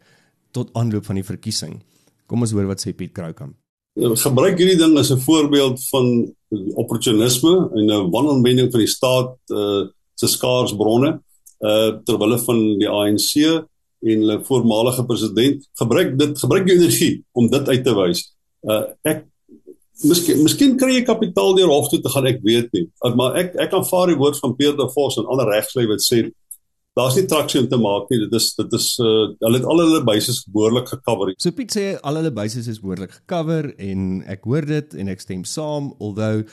tot 0.51 0.73
aanloop 0.73 1.05
van 1.05 1.15
die 1.15 1.23
verkiesing? 1.23 1.83
Kom 2.25 2.41
ons 2.41 2.51
hoor 2.51 2.65
wat 2.65 2.81
sê 2.81 2.93
Piet 2.95 3.13
Kroukamp. 3.13 3.55
gebruik 3.95 4.57
hierdie 4.57 4.77
ding 4.77 4.97
as 4.97 5.11
'n 5.11 5.19
voorbeeld 5.19 5.77
van 5.89 6.35
opportunisme 6.75 7.69
en 7.75 7.85
'n 7.85 8.09
wanonwending 8.11 8.71
van 8.71 8.79
die 8.79 8.87
staat 8.87 9.37
uh 9.49 9.85
se 10.15 10.27
skaars 10.27 10.73
bronne 10.75 11.21
uh 11.59 11.91
terwyl 12.03 12.37
van 12.37 12.77
die 12.79 12.89
ANC 12.89 13.67
en 14.01 14.23
hulle 14.23 14.37
voormalige 14.47 15.05
president 15.05 15.65
gebruik 15.81 16.15
dit 16.19 16.39
gebruik 16.43 16.67
die 16.67 16.77
energie 16.77 17.11
om 17.37 17.49
dit 17.51 17.69
uit 17.69 17.83
te 17.85 17.95
wys. 17.97 18.23
Uh 18.65 18.83
ek 19.07 19.25
miskien 20.07 20.41
miskien 20.41 20.77
kry 20.81 20.97
jy 20.97 21.05
kapitaal 21.05 21.55
deur 21.57 21.69
hof 21.69 21.89
toe 21.91 22.01
te 22.01 22.11
gaan, 22.13 22.29
ek 22.29 22.41
weet 22.45 22.71
nie. 22.75 22.87
Uh, 23.05 23.13
maar 23.17 23.37
ek 23.41 23.57
ek 23.67 23.73
aanvaar 23.77 24.13
die 24.13 24.19
woord 24.21 24.39
van 24.41 24.55
Pierre 24.57 24.77
de 24.79 24.87
Vos 24.93 25.19
en 25.21 25.29
ander 25.29 25.49
regslei 25.49 25.87
wat 25.89 26.05
sê 26.05 26.23
daar's 26.97 27.15
nie 27.15 27.27
traksie 27.29 27.61
om 27.61 27.69
te 27.71 27.79
maak 27.79 28.09
nie. 28.11 28.19
Dit 28.25 28.35
is 28.41 28.51
dit 28.57 28.75
is 28.77 28.87
uh 28.99 29.31
hulle 29.45 29.61
het 29.61 29.69
al 29.69 29.83
hulle 29.85 30.03
basis 30.07 30.43
behoorlik 30.49 30.91
gecover. 30.91 31.33
So 31.37 31.55
Piet 31.55 31.77
sê 31.77 31.85
al 32.01 32.19
hulle 32.19 32.33
basis 32.35 32.69
is 32.71 32.81
behoorlik 32.83 33.15
gecover 33.21 33.71
en 33.77 34.21
ek 34.31 34.47
hoor 34.49 34.67
dit 34.67 34.97
en 34.99 35.11
ek 35.13 35.23
stem 35.23 35.45
saam, 35.47 35.93
alhoewel 35.99 36.45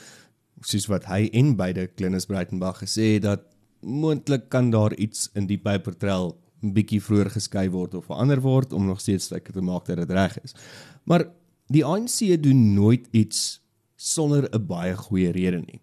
soos 0.65 0.89
wat 0.91 1.07
hy 1.07 1.25
en 1.39 1.55
beide 1.59 1.87
Klinus 1.95 2.27
Breitenberg 2.27 2.81
gesê 2.83 3.15
het 3.15 3.25
dat 3.27 3.45
moontlik 3.79 4.49
kan 4.51 4.71
daar 4.73 4.93
iets 4.99 5.29
in 5.39 5.47
die 5.47 5.59
paper 5.59 5.95
trail 5.95 6.33
bietjie 6.61 7.01
vroeër 7.01 7.29
geskei 7.29 7.69
word 7.69 7.93
of 7.95 8.05
verander 8.05 8.41
word 8.41 8.73
om 8.73 8.85
nog 8.85 9.01
steeds 9.01 9.27
seker 9.27 9.53
te 9.53 9.61
maak 9.61 9.85
dat 9.85 9.97
dit 9.97 10.11
reg 10.11 10.37
is. 10.43 10.55
Maar 11.03 11.29
die 11.67 11.85
ANC 11.85 12.41
doen 12.43 12.73
nooit 12.73 13.07
iets 13.11 13.61
sonder 13.95 14.49
'n 14.51 14.65
baie 14.65 14.95
goeie 14.95 15.31
rede 15.31 15.59
nie. 15.59 15.81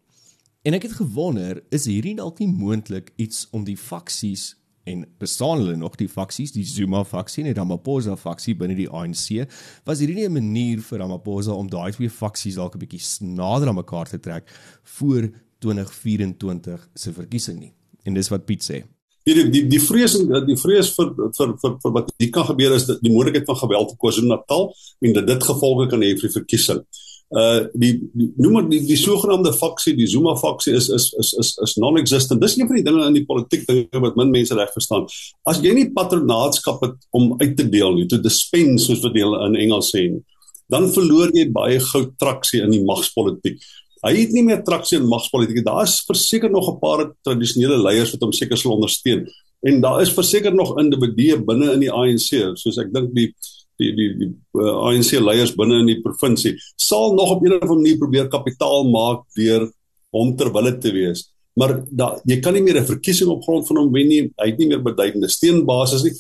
En 0.63 0.75
ek 0.75 0.83
het 0.83 0.93
gewonder, 0.93 1.63
is 1.71 1.85
hierdie 1.85 2.17
dalk 2.17 2.39
nie 2.39 2.49
moontlik 2.51 3.13
iets 3.17 3.47
om 3.51 3.65
die 3.65 3.77
faksies 3.77 4.57
en 4.85 5.05
bestaan 5.19 5.59
hulle 5.59 5.77
nog 5.77 5.95
die 5.95 6.09
faksies, 6.09 6.53
die 6.53 6.65
Zuma 6.65 7.05
faksie 7.05 7.45
en 7.45 7.53
die 7.53 7.59
Ramaphosa 7.59 8.17
faksie 8.17 8.55
binne 8.59 8.75
die 8.75 8.89
ANC? 8.91 9.47
Was 9.85 9.99
hierdie 9.99 10.17
nie 10.17 10.27
'n 10.29 10.33
manier 10.33 10.81
vir 10.81 10.99
Ramaphosa 10.99 11.53
om 11.53 11.69
daai 11.71 11.93
twee 11.93 12.11
faksies 12.11 12.55
dalk 12.55 12.75
'n 12.75 12.79
bietjie 12.79 13.27
nader 13.27 13.69
aan 13.69 13.75
mekaar 13.75 14.09
te 14.09 14.19
trek 14.19 14.51
voor 14.83 15.31
2024 15.59 16.89
se 16.95 17.13
verkiesing 17.13 17.59
nie? 17.59 17.73
En 18.05 18.15
dis 18.15 18.29
wat 18.29 18.45
Piet 18.45 18.63
sê. 18.63 18.85
Die 19.27 19.49
die 19.51 19.65
die 19.67 19.81
vrees 19.83 20.15
die 20.47 20.59
vrees 20.61 20.93
vir 20.95 21.11
vir 21.39 21.57
vir, 21.63 21.73
vir 21.83 21.97
wat 21.97 22.13
hier 22.19 22.31
kan 22.35 22.47
gebeur 22.47 22.77
is 22.77 22.87
dat 22.87 23.03
die 23.03 23.11
moontlikheid 23.11 23.49
van 23.49 23.59
geweld 23.63 23.91
in 23.91 23.99
KwaZulu-Natal 24.05 24.71
en 25.03 25.19
dat 25.19 25.27
dit 25.33 25.51
gevolge 25.51 25.89
kan 25.91 26.05
hê 26.07 26.13
vir 26.15 26.29
die 26.29 26.37
verkiesing. 26.37 26.87
Uh 27.35 27.67
die, 27.75 27.91
die 28.15 28.29
noem 28.39 28.53
maar 28.55 28.69
die, 28.71 28.79
die 28.87 28.99
sogenaamde 29.01 29.51
faksie, 29.57 29.97
die 29.99 30.07
Zuma 30.07 30.37
faksie 30.39 30.77
is 30.79 30.87
is 30.95 31.09
is 31.19 31.33
is 31.43 31.51
is 31.65 31.75
non-existent. 31.83 32.41
Dis 32.41 32.55
een 32.55 32.71
van 32.71 32.79
die 32.79 32.85
dinge 32.87 33.09
in 33.09 33.19
die 33.19 33.25
politiek 33.27 33.67
dinge 33.67 34.03
wat 34.05 34.21
min 34.21 34.31
mense 34.31 34.55
reg 34.55 34.71
verstaan. 34.75 35.09
As 35.43 35.59
jy 35.65 35.75
nie 35.75 35.89
patronaatskap 35.97 36.85
het 36.87 36.95
om 37.11 37.35
uit 37.41 37.57
te 37.59 37.67
deel 37.67 37.99
nie, 37.99 38.07
to 38.07 38.23
dispense 38.23 38.87
soos 38.87 39.03
wat 39.03 39.19
hulle 39.19 39.43
in 39.49 39.59
Engels 39.67 39.91
sê, 39.91 40.05
nie, 40.13 40.23
dan 40.71 40.87
verloor 40.95 41.35
jy 41.35 41.49
baie 41.51 41.83
gou 41.83 42.05
traksie 42.15 42.63
in 42.63 42.71
die 42.75 42.85
magspolitiek. 42.87 43.59
Hy 44.05 44.13
het 44.17 44.33
nie 44.33 44.45
meer 44.45 44.63
traksie 44.65 44.99
in 44.99 45.09
magspolitiek. 45.09 45.65
Daar 45.65 45.85
is 45.85 46.03
verseker 46.07 46.51
nog 46.51 46.69
'n 46.69 46.79
paar 46.81 47.15
tradisionele 47.23 47.79
leiers 47.83 48.13
wat 48.13 48.21
hom 48.21 48.33
seker 48.33 48.57
sal 48.57 48.73
ondersteun. 48.73 49.27
En 49.63 49.81
daar 49.81 50.03
is 50.03 50.13
verseker 50.13 50.55
nog 50.55 50.79
individue 50.79 51.45
binne 51.45 51.73
in 51.73 51.81
die 51.81 51.93
ANC, 51.93 52.57
soos 52.57 52.79
ek 52.79 52.93
dink 52.93 53.15
die 53.15 53.33
die 53.79 53.93
die 53.93 54.11
die 54.17 54.31
uh, 54.57 54.89
ANC 54.89 55.19
leiers 55.21 55.55
binne 55.57 55.81
in 55.83 55.87
die 55.87 56.01
provinsie 56.01 56.55
sal 56.81 57.15
nog 57.15 57.31
op 57.31 57.43
'n 57.43 57.53
of 57.53 57.63
ander 57.63 57.77
manier 57.77 57.99
probeer 57.99 58.29
kapitaal 58.29 58.89
maak 58.91 59.25
deur 59.37 59.71
hom 60.13 60.37
terwille 60.37 60.79
te 60.79 60.93
wees. 60.93 61.31
Maar 61.57 61.85
da 61.91 62.17
jy 62.25 62.41
kan 62.41 62.55
nie 62.55 62.63
meer 62.63 62.81
'n 62.81 62.87
verkiesing 62.87 63.31
op 63.31 63.43
grond 63.43 63.67
van 63.67 63.77
hom 63.77 63.93
wen 63.93 64.09
nie. 64.09 64.33
Hy 64.37 64.47
het 64.51 64.59
nie 64.59 64.69
meer 64.69 64.83
beduidende 64.83 65.29
steunbasis 65.29 66.03
nie. 66.03 66.15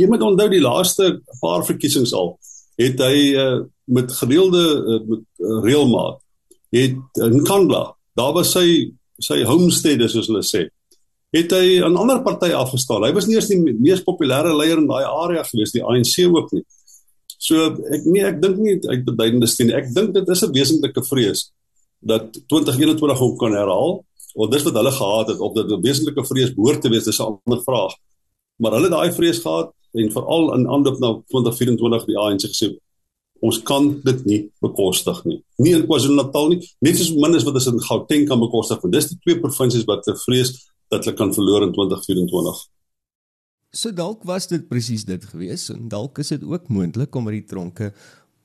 Jy 0.00 0.06
moet 0.06 0.22
onthou 0.22 0.48
die 0.48 0.60
laaste 0.60 1.20
paar 1.40 1.64
verkiesings 1.64 2.12
al 2.12 2.38
het 2.78 2.98
hy 2.98 3.34
uh, 3.34 3.60
met 3.84 4.12
gereelde 4.12 4.62
uh, 4.62 5.00
met 5.08 5.24
uh, 5.38 5.62
reëlmaat 5.64 6.22
het 6.74 7.22
in 7.24 7.44
Kandla, 7.44 7.84
daar 8.18 8.34
was 8.36 8.52
sy 8.52 8.94
sy 9.18 9.42
homestead 9.46 10.02
soos 10.10 10.28
hulle 10.30 10.44
sê. 10.46 10.68
Het 11.34 11.52
hy 11.52 11.78
aan 11.84 11.98
ander 12.00 12.22
partye 12.24 12.56
afgestaan. 12.56 13.04
Hy 13.04 13.12
was 13.16 13.26
nie 13.28 13.36
eers 13.36 13.50
die 13.50 13.58
mees 13.60 14.04
populêre 14.06 14.54
leier 14.54 14.80
in 14.80 14.88
daai 14.88 15.04
area 15.04 15.42
gewees, 15.44 15.74
die 15.74 15.84
ANC 15.84 16.14
ook 16.24 16.52
nie. 16.54 16.64
So 17.38 17.68
ek 17.94 18.06
nee, 18.06 18.24
ek 18.26 18.40
dink 18.42 18.60
nie 18.62 18.76
uit 18.88 19.04
beduidende 19.06 19.48
steun. 19.50 19.74
Ek 19.76 19.90
dink 19.94 20.14
dit 20.14 20.28
is 20.34 20.44
'n 20.44 20.54
wesentlike 20.54 21.04
vrees 21.04 21.50
dat 22.00 22.32
2021 22.46 23.20
ook 23.20 23.38
kan 23.38 23.52
herhaal. 23.52 24.04
Want 24.34 24.52
dis 24.52 24.62
wat 24.62 24.74
hulle 24.74 24.92
gehad 24.92 25.28
het 25.28 25.40
of 25.40 25.54
dit 25.54 25.66
'n 25.66 25.82
wesentlike 25.82 26.24
vrees 26.24 26.54
behoort 26.54 26.80
te 26.82 26.88
wees, 26.88 27.04
dis 27.04 27.20
'n 27.20 27.28
ander 27.28 27.62
vraag. 27.62 27.94
Maar 28.56 28.72
hulle 28.72 28.88
daai 28.88 29.12
vrees 29.12 29.38
gehad 29.38 29.72
en 29.92 30.12
veral 30.12 30.54
in 30.54 30.68
aanloop 30.68 30.98
na 30.98 31.10
2024 31.26 32.04
die 32.06 32.18
ANC 32.18 32.42
gesê 32.46 32.76
ons 33.44 33.60
kan 33.62 33.90
dit 34.04 34.24
nie 34.26 34.40
bekostig 34.64 35.20
nie. 35.26 35.38
Nie 35.62 35.74
in 35.78 35.84
KwaZulu-Natal 35.86 36.50
nie, 36.54 36.62
net 36.84 36.98
soos 36.98 37.12
min 37.14 37.38
as 37.38 37.46
wat 37.46 37.58
ons 37.60 37.68
in 37.70 37.80
Gauteng 37.84 38.26
kan 38.30 38.40
bekostig 38.42 38.82
want 38.82 38.96
dis 38.96 39.10
die 39.12 39.20
twee 39.24 39.40
provinsies 39.42 39.86
wat 39.88 40.04
te 40.06 40.16
vrees 40.24 40.54
dat 40.92 41.04
hulle 41.04 41.16
kan 41.18 41.34
verloor 41.36 41.66
in 41.66 41.74
2024. 41.76 42.64
So 43.76 43.92
dalk 43.92 44.24
was 44.24 44.48
dit 44.48 44.64
presies 44.68 45.04
dit 45.04 45.24
gewees 45.28 45.68
en 45.74 45.90
dalk 45.92 46.18
is 46.22 46.32
dit 46.32 46.44
ook 46.44 46.70
moontlik 46.72 47.14
omdat 47.14 47.36
die 47.36 47.44
tronke 47.50 47.92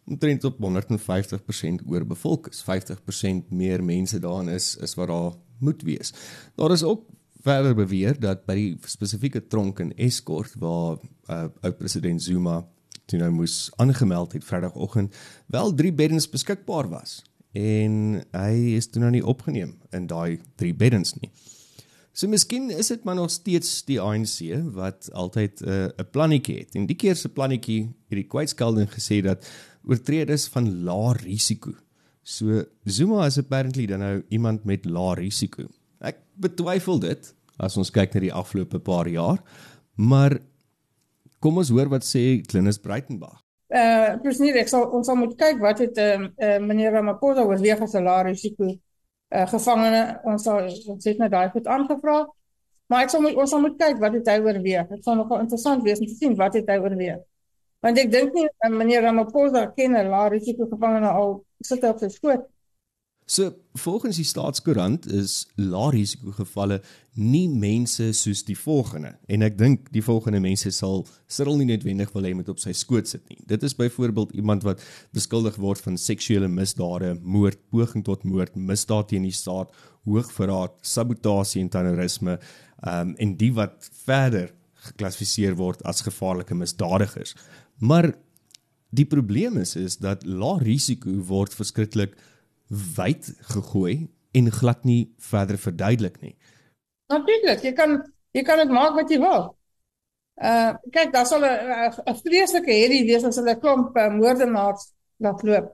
omtrent 0.03 0.43
op 0.43 0.59
150% 0.59 1.85
oorbevolk 1.88 2.50
is. 2.51 2.63
50% 2.67 3.53
meer 3.55 3.83
mense 3.83 4.19
daarin 4.19 4.51
is 4.51 4.75
is 4.83 4.97
wat 5.00 5.07
daar 5.07 5.31
moet 5.63 5.81
wees. 5.88 6.12
Daar 6.59 6.71
is 6.75 6.83
ook 6.83 7.07
verder 7.43 7.75
beweer 7.75 8.19
dat 8.19 8.45
by 8.47 8.55
die 8.55 8.73
spesifieke 8.88 9.47
tronk 9.47 9.79
in 9.83 9.95
Escort 9.95 10.55
waar 10.59 11.00
uh, 11.29 11.47
oud 11.62 11.77
president 11.77 12.23
Zuma 12.23 12.62
toe 13.05 13.19
nou 13.19 13.31
moes 13.31 13.72
aangemeld 13.81 14.33
het 14.33 14.43
Vrydagoggend 14.43 15.15
wel 15.48 15.74
3 15.74 15.93
beddens 15.93 16.29
beskikbaar 16.29 16.89
was 16.89 17.22
en 17.53 18.24
hy 18.33 18.53
is 18.77 18.89
toe 18.89 19.01
nou 19.03 19.12
nie 19.13 19.25
opgeneem 19.25 19.75
in 19.93 20.07
daai 20.10 20.39
3 20.57 20.74
beddens 20.74 21.13
nie. 21.22 21.29
So 22.13 22.29
miskien 22.29 22.69
is 22.69 22.91
dit 22.91 23.05
maar 23.05 23.17
nog 23.17 23.31
steeds 23.33 23.83
die 23.89 24.00
ANC 24.01 24.38
wat 24.74 25.10
altyd 25.13 25.62
'n 25.62 25.69
uh, 25.69 26.05
plannetjie 26.12 26.57
het. 26.60 26.75
En 26.75 26.86
die 26.86 26.95
keer 26.95 27.15
se 27.15 27.29
plannetjie 27.29 27.89
het 28.10 28.17
die 28.17 28.29
kwytskalding 28.29 28.89
gesê 28.89 29.22
dat 29.22 29.45
oortreders 29.83 30.48
van 30.48 30.83
lae 30.83 31.13
risiko. 31.13 31.74
So 32.24 32.63
Zuma 32.86 33.25
is 33.25 33.38
apparently 33.38 33.86
dan 33.86 34.00
nou 34.00 34.24
iemand 34.29 34.63
met 34.63 34.86
lae 34.86 35.15
risiko. 35.15 35.67
Ek 36.00 36.17
betwyfel 36.36 37.00
dit 37.00 37.33
as 37.57 37.77
ons 37.77 37.91
kyk 37.91 38.13
na 38.13 38.19
die 38.19 38.33
afgelope 38.33 38.79
paar 38.79 39.07
jaar, 39.07 39.41
maar 39.95 40.39
kom 41.43 41.59
ons 41.59 41.71
hoor 41.75 41.91
wat 41.91 42.05
sê 42.07 42.23
Klinus 42.47 42.79
Breitenberg. 42.79 43.39
Uh 43.73 44.15
presies, 44.23 44.55
ek 44.62 44.69
sal 44.69 44.85
ons 44.95 45.07
sal 45.09 45.17
moet 45.17 45.33
kyk 45.39 45.59
wat 45.63 45.81
het 45.81 45.97
uh, 46.00 46.27
uh 46.45 46.57
meneer 46.62 46.93
Ramaphosa 46.93 47.43
oorweeg 47.50 47.81
as 47.81 47.95
'n 47.97 48.05
lae 48.05 48.23
risiko 48.29 48.69
uh, 48.69 49.45
gevangene 49.53 50.03
ons 50.29 50.45
sal 50.45 50.69
ons 50.93 51.09
het 51.09 51.19
net 51.19 51.33
daai 51.33 51.50
goed 51.55 51.67
aangevra. 51.75 52.17
Maar 52.91 53.05
ek 53.07 53.13
sal 53.13 53.23
moet 53.25 53.39
ons 53.41 53.50
sal 53.50 53.63
moet 53.65 53.77
kyk 53.79 54.00
wat 54.03 54.13
het 54.19 54.29
hy 54.29 54.38
oorweeg. 54.45 54.88
Dit 54.93 55.03
sal 55.07 55.17
nogal 55.17 55.41
interessant 55.45 55.83
wees 55.88 56.00
om 56.03 56.09
te 56.12 56.17
sien 56.19 56.35
wat 56.38 56.53
het 56.59 56.69
hy 56.69 56.77
oorweeg. 56.83 57.23
Want 57.83 58.00
ek 58.00 58.12
dink 58.13 58.38
nie 58.38 58.45
uh, 58.47 58.71
meneer 58.71 59.03
Ramaphosa 59.07 59.65
ken 59.77 59.97
'n 59.97 60.12
lae 60.13 60.29
risiko 60.38 60.69
gevangene 60.69 61.09
al 61.09 61.41
sit 61.63 61.83
op 61.83 62.00
sy 62.00 62.12
skoot. 62.13 62.45
So 63.25 63.53
volgens 63.80 64.18
die 64.20 64.27
staatskoerant 64.27 65.06
is 65.08 65.46
lae 65.56 65.92
risiko 65.96 66.34
gevalle 66.36 66.82
nie 67.15 67.46
mense 67.48 68.10
soos 68.18 68.42
die 68.44 68.58
volgende 68.58 69.13
en 69.32 69.46
ek 69.46 69.56
dink 69.58 69.86
die 69.96 70.03
volgende 70.03 70.42
mense 70.44 70.74
sal 70.75 71.06
Cyril 71.32 71.62
nie 71.62 71.70
noodwendig 71.70 72.12
wil 72.15 72.27
hê 72.27 72.34
met 72.36 72.50
op 72.51 72.60
sy 72.60 72.74
skoot 72.75 73.08
sit 73.08 73.24
nie. 73.32 73.39
Dit 73.48 73.63
is 73.63 73.77
byvoorbeeld 73.80 74.34
iemand 74.36 74.65
wat 74.68 74.84
beskuldig 75.15 75.56
word 75.62 75.80
van 75.86 75.98
seksuele 75.98 76.50
misdade, 76.51 77.13
moord, 77.22 77.62
poging 77.72 78.03
tot 78.03 78.25
moord, 78.27 78.58
misdaad 78.60 79.12
teen 79.13 79.24
die 79.27 79.36
staat, 79.36 79.72
hoogverraad, 80.03 80.75
sabotasie 80.84 81.63
en 81.63 81.72
terrorisme, 81.72 82.38
um, 82.84 83.15
en 83.15 83.38
die 83.39 83.53
wat 83.56 83.88
verder 84.03 84.51
geklassifiseer 84.89 85.56
word 85.56 85.80
as 85.88 86.03
gevaarlike 86.03 86.58
misdadigers. 86.60 87.38
Maar 87.80 88.12
die 88.94 89.08
probleem 89.08 89.58
is 89.62 89.77
is 89.80 89.98
dat 90.03 90.27
lae 90.27 90.60
risiko 90.65 91.13
word 91.30 91.56
verskriklik 91.56 92.18
wyd 92.70 93.34
gegooi 93.53 94.10
en 94.32 94.51
glad 94.51 94.84
nie 94.84 95.13
verder 95.17 95.58
verduidelik 95.58 96.22
nie. 96.22 96.36
Natuurlik, 97.13 97.62
jy 97.63 97.74
kan 97.77 98.00
jy 98.34 98.41
kan 98.43 98.58
dit 98.63 98.72
maak 98.74 98.96
wat 98.98 99.12
jy 99.12 99.20
wil. 99.22 99.51
Uh 100.41 100.74
kyk, 100.91 101.12
daar 101.13 101.27
sal 101.29 101.46
'n 101.46 101.93
'n 102.10 102.15
vreeslike 102.24 102.72
herrie 102.72 103.05
wees 103.05 103.24
as 103.24 103.38
hulle 103.38 103.53
'n 103.53 103.60
klomp 103.60 103.98
uh, 103.98 104.10
moordenaars 104.10 104.91
laat 105.17 105.43
loop. 105.43 105.67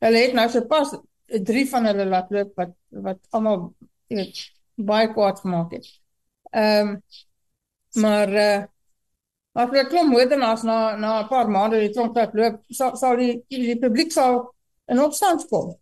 Hulle 0.00 0.18
het 0.18 0.32
nou 0.32 0.48
sopas 0.48 0.96
drie 1.26 1.66
van 1.68 1.84
hulle 1.84 2.06
laat 2.06 2.30
loop 2.30 2.56
wat 2.56 2.72
wat 2.90 3.20
almal 3.30 3.74
weet 4.08 4.40
baie 4.74 5.12
kwaad 5.12 5.40
gemaak 5.40 5.72
het. 5.72 5.86
Ehm 6.50 6.88
um, 6.88 7.02
maar 8.02 8.28
uh 8.28 8.64
as 9.52 9.70
hulle 9.70 9.88
klomp 9.88 10.10
moordenaars 10.12 10.62
na 10.62 10.96
na 10.96 11.20
'n 11.22 11.28
paar 11.28 11.48
maande 11.50 11.80
die 11.80 11.92
tronk 11.92 12.16
laat 12.16 12.34
loop, 12.34 12.62
sal 12.68 12.96
sal 12.96 13.16
die, 13.16 13.44
die 13.48 13.78
publiek 13.78 14.12
sal 14.12 14.54
in 14.86 15.00
opstand 15.00 15.48
kom. 15.48 15.76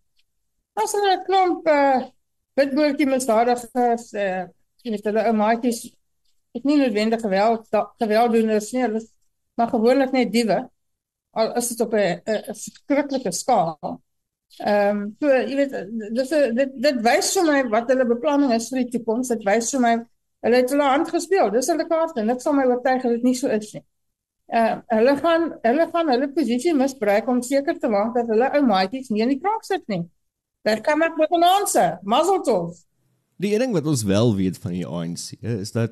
As 0.75 0.93
hulle 0.95 1.11
'n 1.15 1.25
klomp 1.27 1.67
uh 1.71 1.99
witboortjie 2.59 3.07
misdadigers 3.07 4.07
uh 4.13 4.43
jy 4.83 4.91
weet 4.93 5.07
hulle 5.09 5.23
ou 5.29 5.35
maatjies 5.41 5.79
ek 6.55 6.63
nie 6.67 6.77
noodwendig 6.79 7.21
geweld 7.23 7.67
gewelddoeners 8.01 8.71
nie, 8.73 8.83
hulle 8.85 9.01
maar 9.55 9.71
gewoonlik 9.71 10.11
net 10.11 10.31
diewe. 10.33 10.57
Al 11.35 11.53
is 11.59 11.69
dit 11.71 11.81
op 11.85 11.93
'n 11.93 12.21
verskriklike 12.47 13.31
skaal. 13.31 14.01
Ehm 14.59 14.97
um, 14.97 15.15
so 15.19 15.27
jy 15.27 15.55
weet 15.59 15.73
dis 16.15 16.29
dit 16.59 16.75
dit 16.87 17.01
wys 17.07 17.31
vir 17.37 17.45
my 17.51 17.63
wat 17.75 17.89
hulle 17.91 18.05
beplanning 18.11 18.53
is 18.55 18.69
vir 18.71 18.83
die 18.83 18.91
toekoms. 18.95 19.31
Dit 19.33 19.43
wys 19.47 19.71
vir 19.75 19.81
my 19.87 19.93
hulle 20.45 20.61
het 20.61 20.71
hulle 20.71 20.89
hand 20.91 21.09
gespeel. 21.09 21.51
Dis 21.51 21.67
hulle 21.71 21.87
kaart 21.87 22.17
en 22.21 22.29
ek 22.35 22.41
sal 22.43 22.55
my 22.59 22.65
oortuig 22.69 23.01
dat 23.03 23.15
dit 23.17 23.23
nie 23.23 23.35
so 23.35 23.47
is 23.47 23.73
nie. 23.73 23.83
Uh, 24.53 24.75
hulle 24.93 25.15
gaan 25.23 25.47
hulle 25.63 25.87
gaan 25.91 26.11
hulle 26.13 26.29
posisie 26.35 26.73
misbruik 26.73 27.27
om 27.27 27.41
seker 27.41 27.79
te 27.79 27.89
maak 27.89 28.13
dat 28.15 28.27
hulle 28.31 28.51
ou 28.59 28.61
maatjies 28.67 29.09
nie 29.09 29.23
in 29.25 29.33
die 29.33 29.41
krak 29.41 29.65
sit 29.67 29.87
nie. 29.91 30.03
Daar 30.65 30.81
kan 30.81 31.01
ek 31.01 31.17
met 31.17 31.29
'n 31.29 31.43
answer. 31.43 31.99
Mazeltov. 32.01 32.77
Die 33.37 33.53
een 33.53 33.59
ding 33.59 33.73
wat 33.73 33.85
ons 33.85 34.03
wel 34.03 34.35
weet 34.35 34.57
van 34.57 34.71
die 34.71 34.87
ANC 34.87 35.31
is 35.41 35.71
dat 35.71 35.91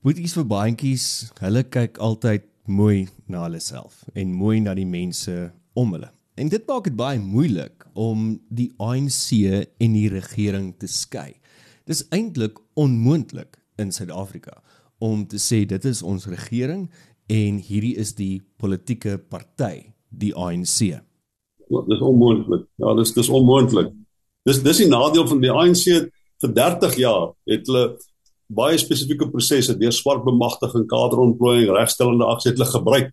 boeties 0.00 0.32
vir 0.32 0.46
baantjies, 0.46 1.30
hulle 1.38 1.62
kyk 1.62 1.98
altyd 1.98 2.42
mooi 2.64 3.08
na 3.26 3.42
hulle 3.42 3.60
self 3.60 4.04
en 4.12 4.32
mooi 4.32 4.60
na 4.60 4.74
die 4.74 4.86
mense 4.86 5.52
om 5.72 5.92
hulle. 5.92 6.10
En 6.34 6.48
dit 6.48 6.66
maak 6.66 6.84
dit 6.84 6.96
baie 6.96 7.18
moeilik 7.18 7.86
om 7.94 8.40
die 8.48 8.74
ANC 8.76 9.30
en 9.78 9.92
die 9.92 10.08
regering 10.08 10.74
te 10.78 10.86
skei. 10.86 11.38
Dis 11.84 12.08
eintlik 12.08 12.58
onmoontlik 12.74 13.56
in 13.78 13.92
Suid-Afrika 13.92 14.62
om 14.98 15.26
te 15.26 15.38
sê 15.38 15.64
dit 15.64 15.84
is 15.84 16.02
ons 16.02 16.26
regering 16.26 16.90
en 17.26 17.58
hierdie 17.58 17.96
is 17.96 18.14
die 18.14 18.42
politieke 18.56 19.18
party, 19.18 19.94
die 20.08 20.34
ANC. 20.34 21.05
Dis 21.66 22.00
onmoontlik. 22.00 22.66
Ja, 22.78 22.94
dis 22.94 23.12
dis 23.12 23.28
onmoontlik. 23.28 23.92
Dis 24.46 24.62
dis 24.62 24.82
die 24.84 24.90
nadeel 24.90 25.26
van 25.26 25.40
die 25.42 25.50
ANC 25.50 25.86
vir 26.42 26.52
30 26.54 26.98
jaar 27.00 27.32
het 27.48 27.66
hulle 27.66 27.86
baie 28.46 28.78
spesifieke 28.78 29.26
prosesse 29.30 29.74
deur 29.78 29.94
swart 29.94 30.22
bemagtiging, 30.24 30.84
kaderontplooiing, 30.86 31.72
regstellende 31.74 32.28
aksie 32.30 32.52
het 32.52 32.60
hulle 32.60 32.70
gebruik 32.70 33.10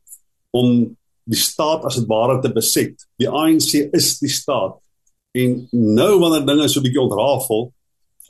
om 0.54 0.84
die 1.24 1.40
staat 1.40 1.88
as 1.88 1.98
dit 1.98 2.10
ware 2.10 2.38
te 2.44 2.52
beset. 2.54 3.08
Die 3.18 3.30
ANC 3.30 3.90
is 3.96 4.18
die 4.20 4.30
staat. 4.30 4.78
En 5.34 5.64
nou 5.72 6.12
wanneer 6.22 6.46
dinge 6.46 6.68
so 6.70 6.80
'n 6.80 6.84
bietjie 6.84 7.02
ontrafel, 7.02 7.72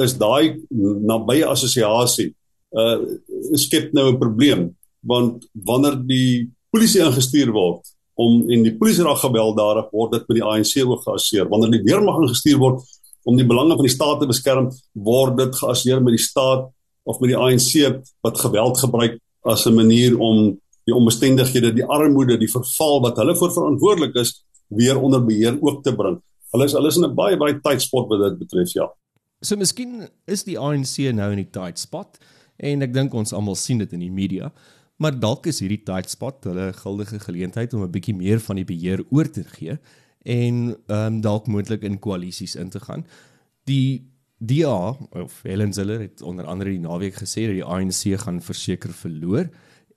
is 0.01 0.15
daai 0.17 0.61
nabye 0.71 1.45
assosiasie 1.45 2.31
uh 2.73 2.97
skep 3.53 3.91
nou 3.93 4.11
'n 4.11 4.19
probleem 4.19 4.61
want 5.05 5.45
wanneer 5.53 5.99
die 6.07 6.49
polisie 6.71 7.03
ingestuur 7.03 7.51
word 7.51 7.92
om 8.15 8.49
en 8.49 8.63
die 8.63 8.75
polisie 8.77 9.03
raak 9.03 9.21
gewelddadig 9.23 9.89
word 9.91 10.11
dit 10.11 10.27
met 10.29 10.37
die 10.37 10.45
ANC 10.45 10.73
ook 10.85 11.03
geassieer 11.07 11.47
wanneer 11.49 11.71
die 11.71 11.85
weermag 11.87 12.21
ingestuur 12.21 12.59
word 12.61 12.83
om 13.23 13.37
die 13.39 13.47
belange 13.47 13.77
van 13.79 13.87
die 13.87 13.93
staat 13.93 14.19
te 14.19 14.27
beskerm, 14.27 14.69
word 14.91 15.37
dit 15.39 15.55
geassieer 15.55 16.01
met 16.03 16.17
die 16.17 16.23
staat 16.23 16.67
of 17.07 17.19
met 17.23 17.31
die 17.31 17.39
ANC 17.39 18.01
wat 18.25 18.41
geweld 18.43 18.77
gebruik 18.79 19.19
as 19.47 19.65
'n 19.65 19.75
manier 19.75 20.19
om 20.19 20.59
die 20.85 20.95
omstandighede, 20.95 21.73
die 21.73 21.85
armoede, 21.85 22.37
die 22.37 22.51
verval 22.51 23.01
wat 23.01 23.17
hulle 23.17 23.35
voor 23.35 23.51
verantwoordelik 23.51 24.15
is, 24.15 24.43
weer 24.67 24.99
onder 24.99 25.25
beheer 25.25 25.57
ook 25.61 25.83
te 25.83 25.95
bring. 25.95 26.19
Hulle 26.51 26.65
is 26.65 26.73
hulle 26.73 26.87
is 26.87 26.97
in 26.97 27.05
'n 27.05 27.15
baie 27.15 27.37
baie 27.37 27.59
tight 27.61 27.81
spot 27.81 28.07
wat 28.09 28.19
dit 28.19 28.37
betref, 28.39 28.73
ja. 28.73 28.91
So 29.41 29.55
miskien 29.55 30.09
is 30.25 30.43
die 30.43 30.59
ANC 30.59 31.13
nou 31.13 31.31
in 31.31 31.37
die 31.37 31.49
tight 31.51 31.79
spot 31.79 32.17
en 32.57 32.81
ek 32.81 32.93
dink 32.93 33.13
ons 33.13 33.33
almal 33.33 33.55
sien 33.55 33.77
dit 33.77 33.93
in 33.93 33.99
die 33.99 34.11
media. 34.11 34.51
Maar 35.01 35.19
dalk 35.19 35.45
is 35.45 35.59
hierdie 35.59 35.83
tight 35.83 36.09
spot 36.09 36.43
hulle 36.43 36.71
guldige 36.73 37.19
geleentheid 37.19 37.73
om 37.73 37.83
'n 37.83 37.91
bietjie 37.91 38.15
meer 38.15 38.39
van 38.39 38.55
die 38.55 38.65
beheer 38.65 39.03
oor 39.09 39.29
te 39.29 39.43
gee 39.43 39.77
en 40.23 40.75
ehm 40.87 41.13
um, 41.13 41.21
dalk 41.21 41.47
moontlik 41.47 41.83
in 41.83 41.99
koalisies 41.99 42.55
in 42.55 42.69
te 42.69 42.79
gaan. 42.79 43.05
Die 43.63 44.13
DA 44.37 44.95
of 45.11 45.41
Helen 45.43 45.73
Ziller 45.73 45.99
het 45.99 46.21
onder 46.21 46.45
andere 46.45 46.69
die 46.69 46.79
naweek 46.79 47.15
gesê 47.15 47.47
dat 47.47 47.57
die 47.59 47.63
ANC 47.63 48.19
gaan 48.19 48.41
verseker 48.41 48.93
verloor 48.93 49.49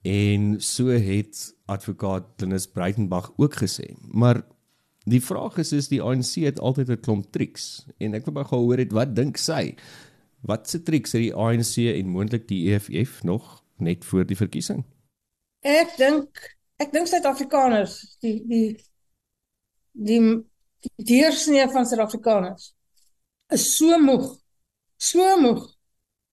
en 0.03 0.61
so 0.61 0.87
het 0.87 1.55
advokaat 1.67 2.39
Dennis 2.39 2.67
Breitenberg 2.67 3.33
ook 3.37 3.55
gesê. 3.55 3.95
Maar 4.11 4.43
die 5.05 5.23
vraag 5.23 5.59
is 5.59 5.73
is 5.73 5.89
die 5.89 6.03
ANC 6.03 6.47
het 6.47 6.61
altyd 6.61 6.91
'n 6.91 7.01
klomp 7.01 7.33
triks 7.33 7.87
en 7.99 8.15
ek 8.15 8.25
wil 8.25 8.35
by 8.35 8.45
gehoor 8.45 8.79
het 8.79 8.93
wat 8.93 9.17
dink 9.17 9.37
sy? 9.37 9.75
Wat 10.41 10.71
se 10.71 10.83
triks 10.83 11.13
het 11.13 11.23
die 11.23 11.35
ANC 11.35 11.77
en 11.77 12.09
moontlik 12.09 12.49
die 12.49 12.71
EFF 12.71 13.23
nog 13.23 13.63
net 13.79 14.05
voor 14.05 14.27
die 14.27 14.37
verkiesing? 14.37 14.85
Ek 15.61 15.97
dink 15.97 16.43
ek 16.83 16.93
dink 16.93 17.09
Suid-Afrikaners 17.09 18.19
die 18.21 18.39
die 18.47 18.67
die 19.97 20.21
die 20.97 21.05
deursnee 21.09 21.65
van 21.73 21.87
Suid-Afrikaners 21.89 22.73
is 23.55 23.65
so 23.77 23.99
moeg, 24.03 24.29
so 24.99 25.37
moeg 25.41 25.65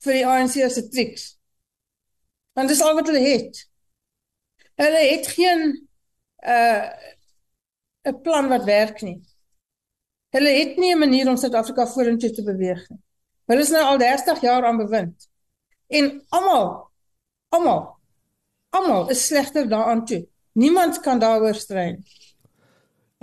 vir 0.03 0.19
die 0.19 0.25
ANC 0.27 0.57
se 0.71 0.87
triks. 0.89 1.33
Want 2.57 2.69
dis 2.69 2.81
al 2.83 2.97
wat 2.97 3.09
hulle 3.09 3.23
het. 3.23 3.63
Hulle 4.81 5.03
het 5.09 5.29
geen 5.35 5.63
uh 6.43 6.89
'n 8.03 8.21
plan 8.21 8.49
wat 8.51 8.65
werk 8.67 9.01
nie. 9.01 9.21
Hulle 10.35 10.49
het 10.49 10.77
nie 10.77 10.93
'n 10.93 10.99
manier 10.99 11.29
om 11.29 11.37
Suid-Afrika 11.37 11.87
vorentoe 11.87 12.31
te 12.31 12.43
beweeg 12.43 12.89
nie. 12.89 12.99
Hulle 13.45 13.61
is 13.61 13.69
nou 13.69 13.83
al 13.83 13.97
30 13.97 14.41
jaar 14.41 14.65
aan 14.65 14.77
bewind. 14.77 15.29
En 15.87 16.25
almal 16.29 16.91
almal 17.53 17.93
almal 18.73 19.09
is 19.13 19.27
slegter 19.27 19.69
daaraan 19.69 20.05
toe. 20.05 20.23
Niemand 20.53 20.99
kan 20.99 21.19
daaroor 21.19 21.55
strei 21.57 21.91
nie. 21.91 22.21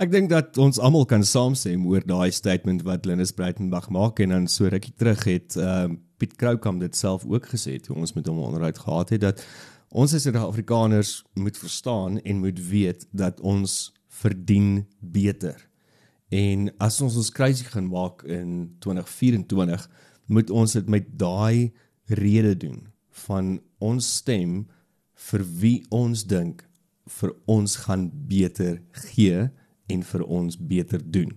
Ek 0.01 0.09
dink 0.09 0.31
dat 0.31 0.57
ons 0.57 0.79
almal 0.81 1.05
kan 1.05 1.23
saamstem 1.27 1.83
oor 1.85 2.01
daai 2.07 2.31
statement 2.33 2.81
wat 2.87 3.05
Linus 3.05 3.35
Breitenberg 3.37 3.89
maak 3.93 4.19
en 4.23 4.33
dan 4.33 4.47
so 4.49 4.71
rukkie 4.71 4.95
terug 4.97 5.27
het 5.29 5.59
ehm 5.59 5.97
uh, 5.97 5.99
Piet 6.21 6.35
Kroukam 6.37 6.77
dit 6.77 6.93
self 6.93 7.23
ook 7.25 7.47
gesê 7.49 7.79
toe 7.81 7.95
ons 7.97 8.11
met 8.13 8.27
hom 8.29 8.43
onderhoud 8.45 8.77
gehad 8.77 9.09
het 9.09 9.21
dat 9.23 9.39
ons 9.89 10.13
as 10.13 10.21
Suid-Afrikaners 10.21 11.23
moet 11.33 11.57
verstaan 11.57 12.19
en 12.21 12.43
moet 12.43 12.59
weet 12.67 13.07
dat 13.09 13.39
ons 13.41 13.89
verdien 14.21 14.85
beter. 14.99 15.57
En 16.29 16.69
as 16.77 17.01
ons 17.01 17.17
ons 17.17 17.31
kruisie 17.33 17.65
gaan 17.73 17.89
maak 17.89 18.21
in 18.23 18.69
2024, 18.85 19.89
moet 20.29 20.53
ons 20.53 20.77
dit 20.77 20.93
met 20.93 21.09
daai 21.19 21.73
rede 22.05 22.53
doen 22.67 22.85
van 23.25 23.57
ons 23.81 24.07
stem 24.21 24.65
vir 25.29 25.45
wie 25.61 25.79
ons 25.89 26.23
dink 26.23 26.63
vir 27.19 27.33
ons 27.49 27.75
gaan 27.85 28.09
beter 28.29 28.79
gee 29.11 29.49
en 29.91 30.03
vir 30.03 30.23
ons 30.23 30.57
beter 30.57 31.01
doen. 31.03 31.33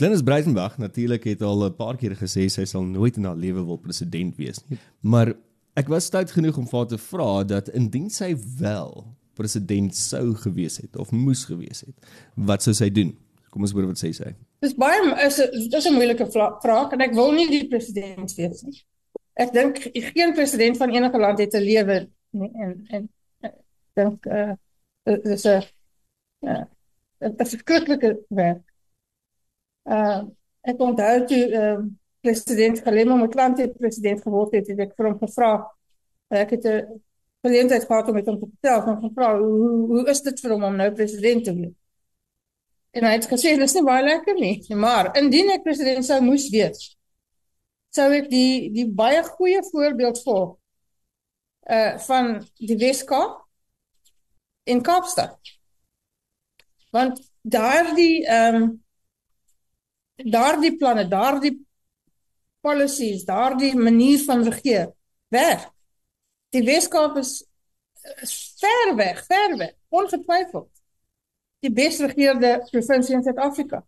Glenys 0.00 0.24
Breitenberg 0.26 0.78
natuurlik 0.82 1.24
het 1.24 1.42
al 1.42 1.64
'n 1.64 1.76
paar 1.76 1.96
keer 1.96 2.16
gesê 2.16 2.48
sy 2.50 2.64
sal 2.64 2.82
nooit 2.82 3.16
in 3.16 3.24
haar 3.24 3.36
lewe 3.36 3.64
wil 3.64 3.78
president 3.78 4.36
wees 4.36 4.58
nie. 4.68 4.78
Maar 5.00 5.34
ek 5.76 5.88
was 5.88 6.04
stout 6.04 6.30
genoeg 6.30 6.58
om 6.58 6.68
haar 6.72 6.86
te 6.86 6.98
vra 6.98 7.44
dat 7.44 7.68
indien 7.68 8.10
sy 8.10 8.36
wel 8.58 9.06
president 9.34 9.96
sou 9.96 10.34
gewees 10.34 10.76
het 10.76 10.96
of 10.96 11.10
moes 11.10 11.44
gewees 11.44 11.80
het, 11.80 11.94
wat 12.34 12.62
sou 12.62 12.74
sy 12.74 12.90
doen? 12.90 13.16
Kom 13.50 13.62
ons 13.62 13.72
hoor 13.72 13.86
wat 13.86 14.00
sê 14.00 14.12
sy. 14.12 14.34
Dis 14.64 14.74
baie 14.74 15.00
is 15.26 15.36
dis 15.70 15.86
'n 15.86 15.94
moeilike 15.94 16.26
vraag 16.62 16.92
en 16.92 17.00
ek 17.00 17.14
wil 17.14 17.32
nie 17.32 17.48
die 17.50 17.68
president 17.68 18.34
wees 18.34 18.62
nie. 18.62 18.82
Ek 19.34 19.52
dink 19.52 19.78
geen 19.92 20.34
president 20.36 20.76
van 20.76 20.90
enige 20.90 21.18
land 21.18 21.38
het 21.38 21.54
'n 21.54 21.64
lewe 21.64 22.08
nie 22.30 22.50
en 22.54 22.86
en 22.90 23.08
ek 23.40 23.54
dink 23.94 24.26
uh 24.26 24.52
dis 25.04 25.44
'n 25.46 25.62
ja, 26.38 26.68
dit 27.18 27.40
is 27.40 27.52
'n 27.54 27.58
skrikkelike 27.58 28.10
werk. 28.28 28.64
Uh 29.84 30.22
ek 30.62 30.80
onthou 30.80 31.26
toe 31.26 31.44
uh, 31.50 31.78
president 32.20 32.80
Kgalema 32.80 33.16
Motlanthe 33.16 33.68
president 33.68 34.22
geword 34.22 34.52
het, 34.52 34.68
het 34.68 34.78
ek 34.78 34.92
vir 34.96 35.06
hom 35.06 35.18
gevra 35.18 35.52
ek 36.28 36.50
het 36.50 36.64
'n 36.64 37.02
geleentheid 37.42 37.84
gehad 37.84 38.08
om 38.08 38.14
met 38.14 38.26
hom 38.26 38.38
te 38.38 38.46
vertel 38.46 38.82
van 38.82 39.00
gevra 39.00 39.38
hoe 39.38 39.86
hoe 39.86 40.08
is 40.08 40.22
dit 40.22 40.40
vir 40.40 40.50
hom 40.50 40.64
om 40.64 40.76
nou 40.76 40.92
president 40.92 41.44
te 41.44 41.54
wees? 41.54 41.74
En 42.90 43.04
hy 43.04 43.12
het 43.12 43.26
gesê 43.26 43.56
dis 43.56 43.74
nie 43.74 43.84
baie 43.84 44.04
lekker 44.04 44.34
nie, 44.34 44.56
maar 44.76 45.16
indien 45.16 45.50
ek 45.50 45.62
president 45.62 46.04
sou 46.04 46.20
moes 46.20 46.48
wees, 46.52 46.96
sou 47.92 48.08
ek 48.16 48.28
die 48.32 48.70
die 48.72 48.88
baie 48.88 49.22
goeie 49.26 49.62
voorbeeld 49.70 50.20
volg 50.24 50.56
uh 51.70 51.98
van 52.06 52.32
die 52.58 52.76
Weskaap 52.76 53.42
en 54.64 54.82
Kaapstad. 54.82 55.36
Want 56.90 57.20
daardie 57.42 58.24
ehm 58.26 58.62
um, 58.62 58.70
daardie 60.16 60.76
planne, 60.76 61.08
daardie 61.08 61.54
policies, 62.62 63.24
daardie 63.24 63.74
manier 63.76 64.20
van 64.24 64.44
regeer 64.48 64.92
werk. 65.28 65.70
Die 66.52 66.62
Weskaap 66.62 67.16
is, 67.16 67.40
ver 68.60 68.94
weg, 68.96 69.24
ver 69.26 69.56
weg, 69.56 69.74
ongetwyfeld. 69.88 70.70
Die 71.62 71.72
beste 71.72 72.06
regeerde 72.06 72.60
provinsie 72.70 73.14
in 73.14 73.22
Suid-Afrika. 73.22 73.82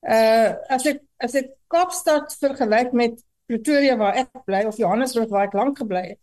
Uh 0.00 0.56
as 0.72 0.86
ek 0.88 1.02
as 1.20 1.34
ek 1.36 1.52
Kaapstad 1.70 2.32
vergelyk 2.40 2.94
met 2.96 3.20
Pretoria 3.46 3.96
waar 4.00 4.16
ek 4.16 4.44
bly 4.46 4.64
of 4.66 4.78
Johannesburg 4.80 5.28
waar 5.28 5.48
ek 5.48 5.56
lank 5.58 5.78
gebly 5.78 6.02
het, 6.14 6.20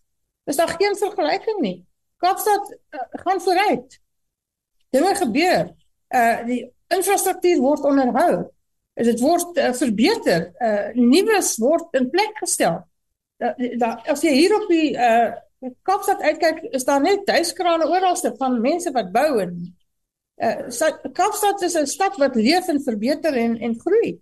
is 0.50 0.58
daar 0.58 0.74
geen 0.80 0.96
vergelyking 0.98 1.62
nie. 1.62 1.78
Kaapstad 2.18 2.72
uh, 2.74 3.06
gaan 3.24 3.42
vooruit. 3.42 4.00
Dinge 4.90 5.16
gebeur. 5.16 5.74
Uh 6.10 6.38
die 6.48 6.62
infrastruktuur 6.94 7.62
word 7.62 7.86
onderhou. 7.86 8.48
Dit 8.98 9.22
word 9.22 9.58
uh, 9.62 9.74
verbeter. 9.78 10.52
Uh 10.58 10.94
nuus 10.98 11.56
word 11.62 11.94
in 12.00 12.10
plek 12.10 12.40
gestel. 12.42 12.82
Da, 13.38 13.54
da 13.78 13.92
as 14.10 14.24
jy 14.26 14.34
hier 14.40 14.56
op 14.58 14.66
die 14.72 14.96
uh 14.96 15.36
Kaapstad 15.86 16.22
uitkyk, 16.22 16.68
is 16.78 16.86
daar 16.86 17.02
net 17.02 17.26
duiskrane 17.26 17.88
oralste 17.90 18.30
van 18.38 18.60
mense 18.62 18.92
wat 18.94 19.10
bou 19.14 19.40
en 19.42 19.56
uh 20.38 21.12
Kaapstad 21.14 21.62
is 21.62 21.76
'n 21.76 21.86
stad 21.86 22.16
wat 22.18 22.36
leef 22.36 22.68
en 22.68 22.82
verbeter 22.84 23.34
en 23.34 23.58
en 23.60 23.80
groei. 23.80 24.20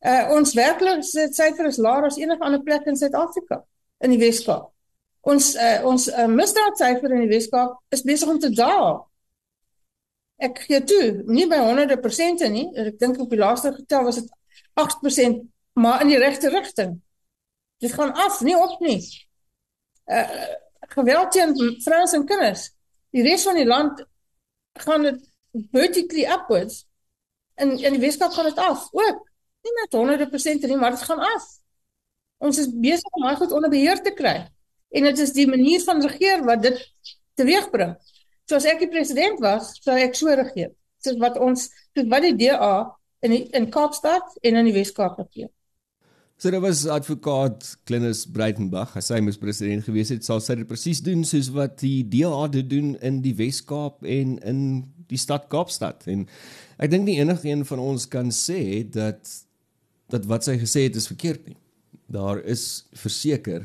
Uh 0.00 0.30
ons 0.30 0.54
werklike 0.54 1.02
syfer 1.32 1.66
is 1.66 1.76
laer 1.76 2.04
as 2.04 2.16
enige 2.16 2.44
ander 2.44 2.62
plek 2.62 2.86
in 2.86 2.96
Suid-Afrika 2.96 3.64
in 3.98 4.10
die 4.10 4.18
Weskaap. 4.18 4.70
Ons 5.24 5.54
uh, 5.56 5.80
ons 5.88 6.08
uh, 6.12 6.26
misdaadsyfer 6.28 7.12
in 7.16 7.24
die 7.24 7.32
Weskaap 7.32 7.78
is 7.88 8.02
besig 8.04 8.28
om 8.28 8.38
te 8.38 8.50
daal. 8.52 9.06
Ek 10.36 10.58
gee 10.66 10.82
toe, 10.84 11.22
nie 11.30 11.46
by 11.48 11.62
100% 11.62 12.44
nie. 12.52 12.66
Ek 12.76 12.98
dink 13.00 13.20
op 13.22 13.30
die 13.32 13.40
laaste 13.40 13.72
getal 13.72 14.04
was 14.04 14.18
dit 14.20 14.28
8%, 14.80 15.40
maar 15.80 16.02
in 16.04 16.10
die 16.12 16.18
regte 16.20 16.50
rigting. 16.52 16.98
Dit 17.80 17.94
gaan 17.96 18.12
af, 18.12 18.42
nie 18.44 18.56
op 18.58 18.80
nie. 18.84 19.00
Uh 20.04 20.28
geweld 20.94 21.32
teen 21.32 21.54
vrouens 21.82 22.12
en 22.12 22.26
kinders. 22.28 22.68
Die 23.10 23.22
res 23.24 23.42
van 23.48 23.56
die 23.56 23.64
land 23.66 24.04
gaan 24.82 25.02
dit 25.02 25.20
vertically 25.70 26.24
upwards. 26.24 26.86
En 27.54 27.78
in 27.78 27.92
die 27.92 28.02
Weskaap 28.02 28.32
gaan 28.32 28.50
dit 28.50 28.58
af 28.58 28.88
ook. 28.90 29.30
Nie 29.62 29.74
met 29.80 29.94
100% 29.94 30.66
nie, 30.66 30.76
maar 30.76 30.90
dit 30.90 31.02
gaan 31.02 31.18
af. 31.18 31.46
Ons 32.38 32.58
is 32.58 32.68
besig 32.72 33.10
om 33.10 33.28
dit 33.28 33.36
goed 33.36 33.52
onder 33.52 33.70
beheer 33.70 34.02
te 34.02 34.12
kry 34.12 34.48
en 34.94 35.08
dit 35.08 35.18
is 35.18 35.32
die 35.34 35.46
manier 35.50 35.82
van 35.82 36.02
regeer 36.06 36.44
wat 36.46 36.62
dit 36.62 36.82
teweegbring. 37.38 37.96
So 38.46 38.58
as 38.60 38.66
ek 38.68 38.84
die 38.84 38.90
president 38.92 39.40
was, 39.42 39.72
sou 39.82 39.96
ek 39.98 40.14
so 40.18 40.30
regeer. 40.30 40.70
Soos 41.02 41.18
wat 41.22 41.38
ons 41.42 41.66
soos 41.96 42.08
wat 42.12 42.26
die 42.26 42.34
DA 42.44 42.74
in 43.24 43.34
die, 43.34 43.42
in 43.56 43.70
Kaapstad 43.72 44.36
en 44.44 44.60
in 44.60 44.68
die 44.68 44.76
Wes-Kaap 44.76 45.18
regeer. 45.18 45.50
So 46.44 46.50
dit 46.52 46.60
was 46.60 46.82
advokaat 46.86 47.78
Klinus 47.88 48.26
Breitenberg. 48.28 48.90
As 49.00 49.06
hy 49.08 49.16
mos 49.24 49.38
president 49.40 49.86
gewees 49.86 50.10
het, 50.12 50.26
sal 50.26 50.42
sy 50.44 50.58
dit 50.58 50.68
presies 50.68 50.98
doen 51.00 51.22
soos 51.24 51.46
wat 51.54 51.78
die 51.80 52.02
DA 52.04 52.42
dit 52.52 52.66
doen 52.68 52.90
in 53.00 53.22
die 53.24 53.32
Wes-Kaap 53.38 54.04
en 54.04 54.34
in 54.44 54.58
die 55.08 55.16
stad 55.16 55.46
Kaapstad. 55.48 56.04
En 56.12 56.26
ek 56.76 56.90
dink 56.92 57.06
nie 57.06 57.14
enigiemand 57.22 57.70
van 57.70 57.80
ons 57.80 58.04
kan 58.12 58.28
sê 58.28 58.82
dat 58.84 59.30
dat 60.12 60.28
wat 60.28 60.44
sy 60.44 60.58
gesê 60.60 60.82
het 60.84 61.00
is 61.00 61.08
verkeerd 61.08 61.48
nie. 61.48 61.56
Daar 62.12 62.42
is 62.44 62.84
verseker 62.92 63.64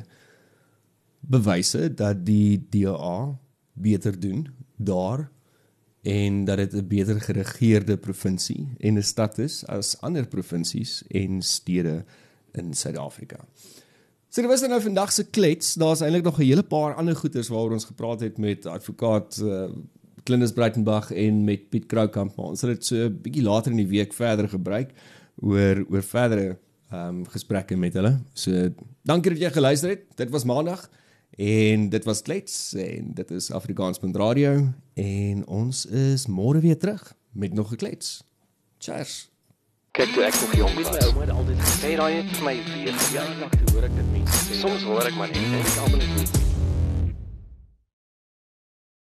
bewyse 1.19 1.89
dat 1.99 2.23
die 2.23 2.63
DA 2.71 3.35
beter 3.75 4.15
doen 4.15 4.47
daar 4.79 5.25
en 6.07 6.45
dat 6.47 6.63
dit 6.63 6.79
'n 6.79 6.87
beter 6.87 7.19
geregeerde 7.27 7.99
provinsie 7.99 8.71
en 8.79 8.95
'n 8.95 9.03
stad 9.03 9.37
is 9.39 9.65
as 9.67 9.99
ander 9.99 10.23
provinsies 10.23 11.03
en 11.11 11.41
stede 11.41 12.05
in 12.51 12.73
Suid-Afrika. 12.73 13.37
So 14.29 14.41
dit 14.41 14.49
was 14.49 14.61
dan 14.61 14.69
nou 14.69 14.81
vandag 14.81 15.11
se 15.11 15.25
klets. 15.29 15.73
Daar's 15.73 16.01
eintlik 16.01 16.23
nog 16.23 16.37
'n 16.37 16.43
hele 16.43 16.63
paar 16.63 16.93
ander 16.95 17.15
goeters 17.15 17.47
waaroor 17.47 17.71
ons 17.71 17.85
gepraat 17.85 18.19
het 18.19 18.37
met 18.37 18.65
advokaat 18.65 19.39
uh, 19.43 19.69
Klinus 20.23 20.53
Breitenberg 20.53 21.11
en 21.11 21.43
met 21.43 21.69
Piet 21.69 21.85
Kroukamp, 21.85 22.35
maar 22.35 22.45
ons 22.45 22.59
sal 22.59 22.69
dit 22.69 22.85
so 22.85 22.95
'n 22.95 23.21
bietjie 23.21 23.43
later 23.43 23.71
in 23.71 23.77
die 23.77 23.87
week 23.87 24.13
verder 24.13 24.49
gebruik 24.49 24.91
oor 25.41 25.85
oor 25.89 26.03
verdere 26.03 26.57
ehm 26.89 27.07
um, 27.07 27.25
gesprekke 27.25 27.77
met 27.77 27.93
hulle. 27.93 28.19
So 28.33 28.69
dankie 29.01 29.31
dat 29.31 29.41
jy 29.41 29.51
geluister 29.51 29.89
het. 29.89 30.03
Dit 30.15 30.29
was 30.29 30.43
Maandag. 30.43 30.89
En 31.39 31.89
dit 31.89 32.03
was 32.03 32.21
Klets 32.21 32.73
en 32.73 33.13
dit 33.13 33.31
is 33.31 33.51
Afrikaans.radio 33.51 34.73
en 34.93 35.47
ons 35.47 35.85
is 35.85 36.27
môre 36.27 36.59
weer 36.59 36.77
terug 36.77 37.15
met 37.31 37.53
nog 37.53 37.71
'n 37.71 37.75
klets. 37.75 38.23
Cheers. 38.77 39.29
Kyk 39.91 40.13
toe 40.13 40.23
ek 40.23 40.35
nog 40.41 40.51
jong 40.55 40.75
was, 40.77 40.91
my 40.91 40.99
ouma 41.07 41.21
het 41.21 41.31
altyd 41.33 41.63
gesê 41.65 41.95
daai 41.97 42.13
het 42.19 42.29
vir 42.35 42.45
my 42.45 42.53
weer. 42.67 42.99
Ja, 43.15 43.23
ek 43.49 43.73
hoor 43.73 43.87
ek 43.89 43.97
dit 43.97 44.11
mense 44.13 44.43
sê. 44.45 44.59
Soms 44.61 44.85
hoor 44.85 45.09
ek 45.09 45.17
maar 45.17 45.33
net 45.33 45.41
en 45.41 45.57
ek 45.63 45.81
almal 45.81 46.05
net 46.13 46.48